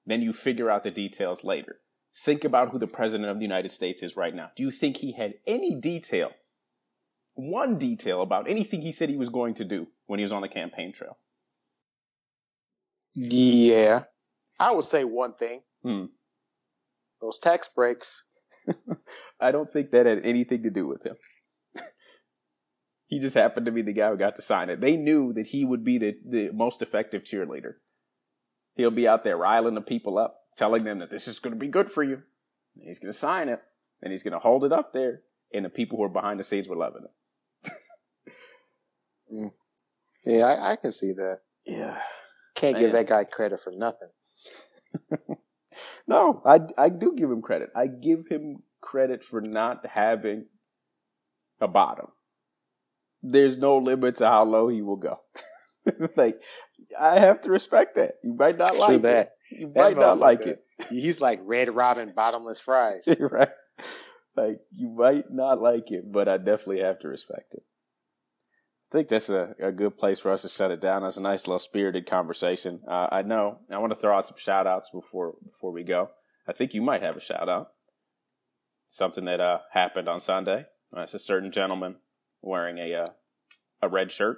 Then 0.08 0.24
you 0.24 0.34
figure 0.34 0.72
out 0.72 0.82
the 0.82 0.90
details 0.90 1.44
later. 1.44 1.78
Think 2.16 2.44
about 2.44 2.70
who 2.70 2.80
the 2.80 2.88
president 2.88 3.30
of 3.30 3.38
the 3.38 3.46
United 3.46 3.70
States 3.70 4.02
is 4.02 4.18
right 4.18 4.34
now. 4.34 4.50
Do 4.56 4.64
you 4.64 4.72
think 4.72 4.98
he 4.98 5.12
had 5.12 5.36
any 5.46 5.76
detail, 5.76 6.32
one 7.36 7.78
detail 7.78 8.22
about 8.22 8.50
anything 8.50 8.82
he 8.82 8.92
said 8.92 9.10
he 9.10 9.18
was 9.18 9.30
going 9.30 9.54
to 9.56 9.66
do 9.66 9.88
when 10.08 10.20
he 10.20 10.24
was 10.24 10.32
on 10.32 10.42
the 10.42 10.48
campaign 10.48 10.92
trail? 10.92 11.18
Yeah. 13.14 14.04
I 14.60 14.72
would 14.72 14.86
say 14.86 15.04
one 15.04 15.34
thing. 15.34 15.62
Hmm. 15.84 16.06
Those 17.22 17.40
tax 17.40 17.68
breaks. 17.68 18.26
I 19.40 19.52
don't 19.52 19.70
think 19.70 19.92
that 19.92 20.06
had 20.06 20.26
anything 20.26 20.64
to 20.64 20.70
do 20.70 20.88
with 20.88 21.04
him. 21.04 21.16
he 23.08 23.20
just 23.20 23.36
happened 23.36 23.66
to 23.68 23.72
be 23.72 23.82
the 23.82 23.94
guy 23.94 24.10
who 24.10 24.18
got 24.18 24.36
to 24.36 24.42
sign 24.42 24.70
it. 24.70 24.82
They 24.82 24.98
knew 24.98 25.34
that 25.34 25.48
he 25.48 25.66
would 25.66 25.84
be 25.84 25.98
the, 25.98 26.16
the 26.28 26.52
most 26.52 26.82
effective 26.82 27.24
cheerleader. 27.24 27.76
He'll 28.76 28.92
be 28.92 29.08
out 29.08 29.24
there 29.24 29.38
riling 29.38 29.76
the 29.76 29.82
people 29.82 30.18
up, 30.18 30.38
telling 30.58 30.84
them 30.84 31.00
that 31.00 31.10
this 31.10 31.28
is 31.28 31.40
going 31.40 31.54
to 31.54 31.60
be 31.60 31.68
good 31.68 31.90
for 31.90 32.04
you. 32.04 32.22
And 32.76 32.88
he's 32.88 33.00
going 33.00 33.14
to 33.14 33.18
sign 33.18 33.48
it, 33.48 33.62
and 34.02 34.12
he's 34.12 34.24
going 34.24 34.34
to 34.34 34.40
hold 34.40 34.66
it 34.66 34.74
up 34.74 34.92
there, 34.94 35.22
and 35.54 35.64
the 35.64 35.70
people 35.70 35.98
who 35.98 36.04
are 36.04 36.10
behind 36.10 36.40
the 36.40 36.44
scenes 36.44 36.68
were 36.68 36.76
loving 36.76 37.04
it. 37.06 37.12
Mm. 39.34 39.52
Yeah, 40.26 40.46
I, 40.46 40.72
I 40.72 40.76
can 40.76 40.92
see 40.92 41.14
that. 41.14 41.40
Yeah. 41.66 42.00
Can't 42.56 42.78
give 42.78 42.94
that 42.94 43.08
guy 43.08 43.26
credit 43.26 43.60
for 43.60 43.72
nothing. 43.72 44.10
No, 46.08 46.42
I, 46.46 46.60
I 46.78 46.90
do 46.90 47.14
give 47.16 47.32
him 47.32 47.42
credit. 47.42 47.70
I 47.76 47.88
give 47.88 48.28
him 48.30 48.64
credit 48.82 49.24
for 49.24 49.42
not 49.42 49.86
having 49.86 50.46
a 51.60 51.68
bottom. 51.68 52.08
There's 53.24 53.58
no 53.58 53.78
limit 53.78 54.18
to 54.18 54.28
how 54.28 54.44
low 54.44 54.68
he 54.68 54.82
will 54.82 54.98
go. 54.98 55.20
like, 56.16 56.42
I 57.00 57.20
have 57.20 57.42
to 57.42 57.50
respect 57.50 57.96
that. 57.96 58.16
You 58.24 58.34
might 58.34 58.58
not 58.58 58.74
True 58.74 58.82
like 58.82 59.02
that. 59.02 59.34
it. 59.50 59.60
You 59.60 59.72
That 59.74 59.82
might 59.82 59.98
not 59.98 60.20
like 60.20 60.46
it. 60.46 60.64
He's 60.90 61.22
like 61.22 61.42
Red 61.44 61.74
Robin 61.74 62.14
bottomless 62.16 62.60
fries. 62.60 63.08
right? 63.20 63.50
Like, 64.36 64.60
you 64.72 64.90
might 64.90 65.32
not 65.32 65.62
like 65.62 65.92
it, 65.92 66.12
but 66.12 66.28
I 66.28 66.38
definitely 66.38 66.82
have 66.82 67.00
to 67.00 67.08
respect 67.08 67.56
it. 67.56 67.64
I 68.96 68.98
think 69.00 69.10
that's 69.10 69.28
a, 69.28 69.54
a 69.60 69.74
good 69.74 69.98
place 69.98 70.22
for 70.22 70.32
us 70.32 70.44
to 70.44 70.50
shut 70.50 70.72
it 70.72 70.80
down. 70.80 71.02
That's 71.02 71.18
a 71.18 71.22
nice 71.22 71.48
little 71.48 71.60
spirited 71.60 72.06
conversation. 72.06 72.80
Uh, 72.88 73.08
I 73.12 73.24
know. 73.24 73.60
I 73.70 73.78
want 73.78 73.92
to 73.92 74.00
throw 74.00 74.16
out 74.16 74.24
some 74.24 74.38
shout 74.38 74.68
outs 74.68 74.90
before 74.90 75.34
before 75.44 75.74
we 75.74 75.84
go. 75.84 76.12
I 76.48 76.54
think 76.54 76.74
you 76.74 76.82
might 76.82 77.02
have 77.02 77.18
a 77.18 77.20
shout 77.20 77.50
out. 77.50 77.72
Something 78.90 79.26
that 79.26 79.42
uh, 79.42 79.58
happened 79.70 80.08
on 80.08 80.22
Sunday. 80.22 80.68
Uh, 80.96 81.02
a 81.02 81.20
certain 81.20 81.52
gentleman 81.52 81.98
wearing 82.42 82.78
a 82.78 82.94
uh, 82.94 83.08
a 83.82 83.90
red 83.90 84.14
shirt. 84.14 84.38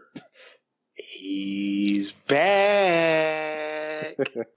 He's 0.96 2.14
back. 2.14 2.48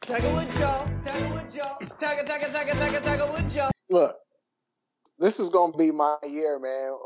Look, 3.90 4.16
this 5.18 5.38
is 5.38 5.50
gonna 5.50 5.76
be 5.76 5.90
my 5.90 6.16
year, 6.26 6.58
man. 6.58 6.96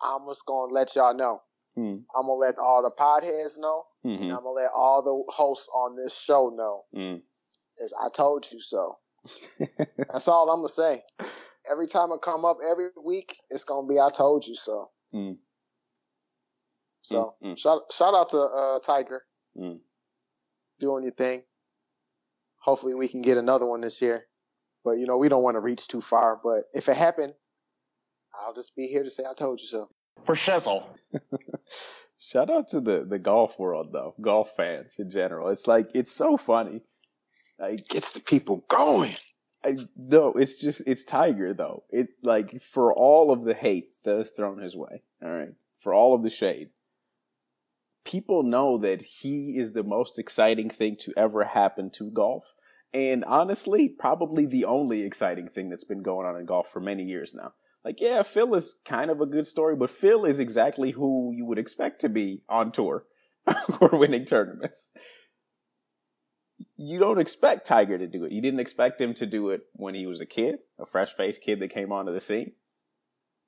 I'm 0.00 0.28
just 0.28 0.46
gonna 0.46 0.72
let 0.72 0.94
y'all 0.94 1.16
know. 1.16 1.40
Hmm. 1.74 1.96
I'm 2.14 2.22
gonna 2.26 2.34
let 2.34 2.58
all 2.58 2.82
the 2.82 2.90
podheads 2.90 3.58
know, 3.58 3.84
Mhm. 4.04 4.20
and 4.22 4.32
I'm 4.32 4.38
gonna 4.44 4.50
let 4.50 4.70
all 4.72 5.02
the 5.02 5.32
hosts 5.32 5.68
on 5.74 5.96
this 5.96 6.16
show 6.16 6.50
know. 6.50 6.84
Mm. 6.94 7.22
Is 7.78 7.92
I 8.00 8.08
told 8.10 8.50
you 8.52 8.60
so. 8.60 8.96
That's 9.58 10.28
all 10.28 10.48
I'm 10.50 10.58
gonna 10.58 10.68
say. 10.68 11.02
Every 11.68 11.86
time 11.88 12.12
I 12.12 12.16
come 12.18 12.44
up 12.44 12.58
every 12.64 12.90
week, 13.02 13.36
it's 13.50 13.64
gonna 13.64 13.88
be 13.88 13.98
I 13.98 14.10
told 14.10 14.46
you 14.46 14.54
so. 14.54 14.90
Mm. 15.12 15.38
So 17.02 17.36
Mm, 17.42 17.52
mm. 17.52 17.58
shout 17.58 17.92
shout 17.92 18.14
out 18.14 18.30
to 18.30 18.40
uh, 18.40 18.78
Tiger 18.80 19.24
Mm. 19.56 19.80
doing 20.78 21.02
your 21.04 21.12
thing. 21.12 21.44
Hopefully 22.58 22.94
we 22.94 23.08
can 23.08 23.22
get 23.22 23.36
another 23.38 23.66
one 23.66 23.80
this 23.80 24.00
year. 24.00 24.26
But 24.84 24.92
you 24.98 25.06
know, 25.06 25.16
we 25.18 25.28
don't 25.28 25.42
want 25.42 25.56
to 25.56 25.60
reach 25.60 25.88
too 25.88 26.00
far. 26.00 26.36
But 26.42 26.64
if 26.74 26.88
it 26.88 26.96
happened, 26.96 27.34
I'll 28.34 28.52
just 28.54 28.76
be 28.76 28.86
here 28.86 29.02
to 29.02 29.10
say 29.10 29.24
I 29.24 29.34
told 29.34 29.60
you 29.60 29.66
so. 29.66 29.88
For 30.24 30.34
shizzle. 30.34 30.84
Shout 32.18 32.50
out 32.50 32.68
to 32.68 32.80
the 32.80 33.04
the 33.04 33.18
golf 33.18 33.58
world 33.58 33.92
though, 33.92 34.14
golf 34.20 34.56
fans 34.56 34.96
in 34.98 35.10
general. 35.10 35.50
It's 35.50 35.66
like 35.66 35.90
it's 35.94 36.10
so 36.10 36.36
funny. 36.36 36.80
Like 37.58 37.86
Gets 37.88 38.12
the 38.12 38.20
people 38.20 38.64
going. 38.68 39.16
I, 39.64 39.76
no, 39.96 40.32
it's 40.32 40.60
just 40.60 40.82
it's 40.86 41.04
Tiger 41.04 41.54
though. 41.54 41.84
It 41.90 42.08
like 42.22 42.62
for 42.62 42.92
all 42.92 43.32
of 43.32 43.44
the 43.44 43.54
hate 43.54 43.86
that 44.04 44.18
is 44.18 44.30
thrown 44.30 44.60
his 44.60 44.76
way. 44.76 45.02
All 45.22 45.30
right, 45.30 45.54
for 45.78 45.94
all 45.94 46.14
of 46.14 46.22
the 46.22 46.30
shade, 46.30 46.70
people 48.04 48.42
know 48.42 48.78
that 48.78 49.02
he 49.02 49.56
is 49.56 49.72
the 49.72 49.82
most 49.82 50.18
exciting 50.18 50.68
thing 50.68 50.96
to 51.00 51.12
ever 51.16 51.44
happen 51.44 51.90
to 51.90 52.10
golf, 52.10 52.54
and 52.92 53.24
honestly, 53.24 53.88
probably 53.88 54.44
the 54.46 54.66
only 54.66 55.02
exciting 55.02 55.48
thing 55.48 55.70
that's 55.70 55.84
been 55.84 56.02
going 56.02 56.26
on 56.26 56.38
in 56.38 56.46
golf 56.46 56.68
for 56.68 56.80
many 56.80 57.04
years 57.04 57.32
now. 57.34 57.54
Like, 57.84 58.00
yeah, 58.00 58.22
Phil 58.22 58.54
is 58.54 58.80
kind 58.84 59.10
of 59.10 59.20
a 59.20 59.26
good 59.26 59.46
story, 59.46 59.76
but 59.76 59.90
Phil 59.90 60.24
is 60.24 60.38
exactly 60.38 60.92
who 60.92 61.32
you 61.34 61.44
would 61.44 61.58
expect 61.58 62.00
to 62.00 62.08
be 62.08 62.42
on 62.48 62.72
tour 62.72 63.04
or 63.80 63.90
winning 63.90 64.24
tournaments 64.24 64.90
you 66.76 66.98
don't 66.98 67.20
expect 67.20 67.66
Tiger 67.66 67.98
to 67.98 68.06
do 68.06 68.24
it. 68.24 68.32
You 68.32 68.40
didn't 68.40 68.60
expect 68.60 69.00
him 69.00 69.14
to 69.14 69.26
do 69.26 69.50
it 69.50 69.62
when 69.74 69.94
he 69.94 70.06
was 70.06 70.20
a 70.20 70.26
kid, 70.26 70.56
a 70.78 70.86
fresh 70.86 71.12
faced 71.12 71.42
kid 71.42 71.60
that 71.60 71.72
came 71.72 71.92
onto 71.92 72.12
the 72.12 72.20
scene. 72.20 72.52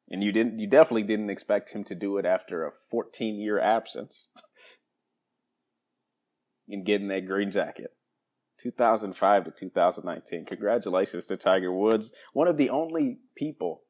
And 0.08 0.22
you 0.22 0.30
didn't 0.30 0.58
you 0.58 0.68
definitely 0.68 1.02
didn't 1.02 1.30
expect 1.30 1.72
him 1.72 1.82
to 1.84 1.94
do 1.94 2.16
it 2.18 2.24
after 2.24 2.64
a 2.64 2.72
14 2.90 3.40
year 3.40 3.58
absence 3.58 4.28
in 6.68 6.84
getting 6.84 7.08
that 7.08 7.26
green 7.26 7.50
jacket. 7.50 7.90
2005 8.60 9.44
to 9.44 9.50
2019. 9.50 10.46
Congratulations 10.46 11.26
to 11.26 11.36
Tiger 11.36 11.72
Woods, 11.72 12.12
one 12.32 12.48
of 12.48 12.56
the 12.56 12.70
only 12.70 13.18
people 13.36 13.82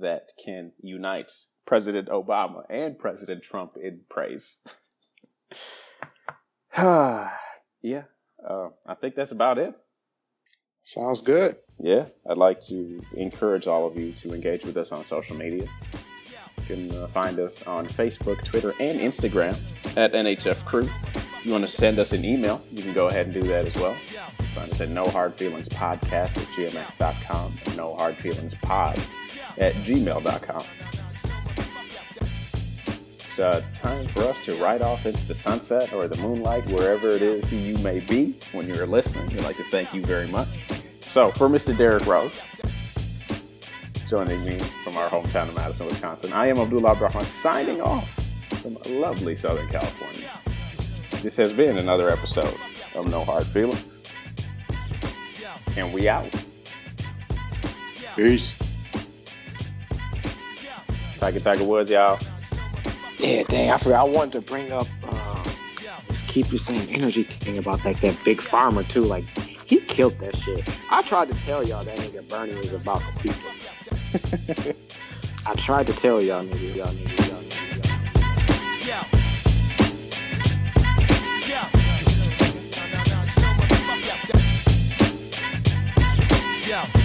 that 0.00 0.30
can 0.42 0.72
unite 0.82 1.32
President 1.66 2.08
Obama 2.08 2.64
and 2.68 2.98
President 2.98 3.42
Trump 3.42 3.76
in 3.76 4.00
praise. 4.08 4.58
yeah, 6.76 8.02
uh, 8.48 8.68
I 8.86 8.94
think 8.94 9.14
that's 9.14 9.32
about 9.32 9.58
it. 9.58 9.74
Sounds 10.82 11.20
good. 11.20 11.56
Yeah, 11.78 12.06
I'd 12.28 12.38
like 12.38 12.60
to 12.62 13.00
encourage 13.14 13.66
all 13.66 13.86
of 13.86 13.96
you 13.96 14.12
to 14.12 14.32
engage 14.32 14.64
with 14.64 14.76
us 14.76 14.90
on 14.90 15.04
social 15.04 15.36
media. 15.36 15.68
You 16.58 16.64
can 16.66 16.94
uh, 16.94 17.06
find 17.08 17.38
us 17.38 17.66
on 17.66 17.86
Facebook, 17.86 18.42
Twitter, 18.44 18.70
and 18.80 19.00
Instagram 19.00 19.58
at 19.96 20.12
NHF 20.12 20.64
Crew. 20.64 20.88
You 21.44 21.52
want 21.52 21.66
to 21.66 21.68
send 21.68 21.98
us 21.98 22.12
an 22.12 22.24
email, 22.24 22.62
you 22.70 22.82
can 22.82 22.92
go 22.92 23.08
ahead 23.08 23.26
and 23.26 23.34
do 23.34 23.42
that 23.42 23.66
as 23.66 23.74
well. 23.74 23.96
Find 24.54 24.70
us 24.70 24.80
at 24.80 24.90
No 24.90 25.04
Hard 25.06 25.34
Feelings 25.34 25.68
Podcast 25.68 26.36
at 26.38 26.46
gmx.com 26.48 27.58
and 27.66 27.76
No 27.76 27.96
Hard 27.96 28.16
Feelings 28.18 28.54
Pod 28.54 28.98
at 29.58 29.72
gmail.com. 29.74 30.62
It's 33.32 33.38
uh, 33.38 33.62
time 33.74 34.06
for 34.08 34.22
us 34.24 34.40
to 34.42 34.54
ride 34.56 34.82
off 34.82 35.06
into 35.06 35.26
the 35.26 35.34
sunset 35.34 35.92
or 35.92 36.06
the 36.06 36.20
moonlight, 36.20 36.66
wherever 36.66 37.08
it 37.08 37.22
is 37.22 37.52
you 37.52 37.78
may 37.78 38.00
be 38.00 38.38
when 38.52 38.68
you're 38.68 38.86
listening. 38.86 39.26
We'd 39.28 39.40
like 39.40 39.56
to 39.56 39.64
thank 39.70 39.94
you 39.94 40.02
very 40.02 40.28
much. 40.28 40.48
So, 41.00 41.32
for 41.32 41.48
Mr. 41.48 41.76
Derek 41.76 42.06
Rose, 42.06 42.40
joining 44.06 44.44
me 44.44 44.58
from 44.84 44.96
our 44.98 45.08
hometown 45.08 45.48
of 45.48 45.56
Madison, 45.56 45.86
Wisconsin, 45.86 46.32
I 46.34 46.48
am 46.48 46.58
Abdullah 46.58 46.92
Abraham 46.92 47.24
signing 47.24 47.80
off 47.80 48.08
from 48.60 48.76
lovely 48.90 49.34
Southern 49.34 49.66
California. 49.68 50.30
This 51.22 51.36
has 51.36 51.52
been 51.52 51.78
another 51.78 52.10
episode 52.10 52.58
of 52.96 53.06
No 53.06 53.24
Hard 53.24 53.46
Feelings. 53.46 53.84
And 55.76 55.92
we 55.92 56.08
out. 56.08 56.28
Peace. 58.16 58.58
Tiger 61.18 61.38
Tiger 61.38 61.62
Woods, 61.62 61.90
y'all. 61.90 62.18
Yeah, 63.18 63.44
dang, 63.44 63.70
I 63.70 63.76
forgot. 63.76 64.00
I 64.00 64.10
wanted 64.10 64.32
to 64.32 64.40
bring 64.40 64.72
up 64.72 64.88
uh, 65.04 65.44
this 66.08 66.22
keep 66.22 66.50
your 66.50 66.58
same 66.58 66.88
energy 66.90 67.22
thing 67.22 67.56
about 67.56 67.84
like 67.84 68.00
that 68.00 68.18
Big 68.24 68.38
Pharma 68.38 68.86
too. 68.88 69.04
Like 69.04 69.22
he 69.64 69.78
killed 69.78 70.18
that 70.18 70.36
shit. 70.36 70.68
I 70.90 71.02
tried 71.02 71.28
to 71.28 71.38
tell 71.44 71.62
y'all 71.62 71.84
that 71.84 71.98
nigga 71.98 72.28
Bernie 72.28 72.56
was 72.56 72.72
about 72.72 73.00
the 73.14 73.20
people. 73.20 74.74
I 75.46 75.54
tried 75.54 75.86
to 75.86 75.92
tell 75.92 76.20
y'all 76.20 76.44
niggas, 76.44 76.74
y'all 76.74 76.88
niggas, 76.88 77.21
Yeah. 86.72 87.01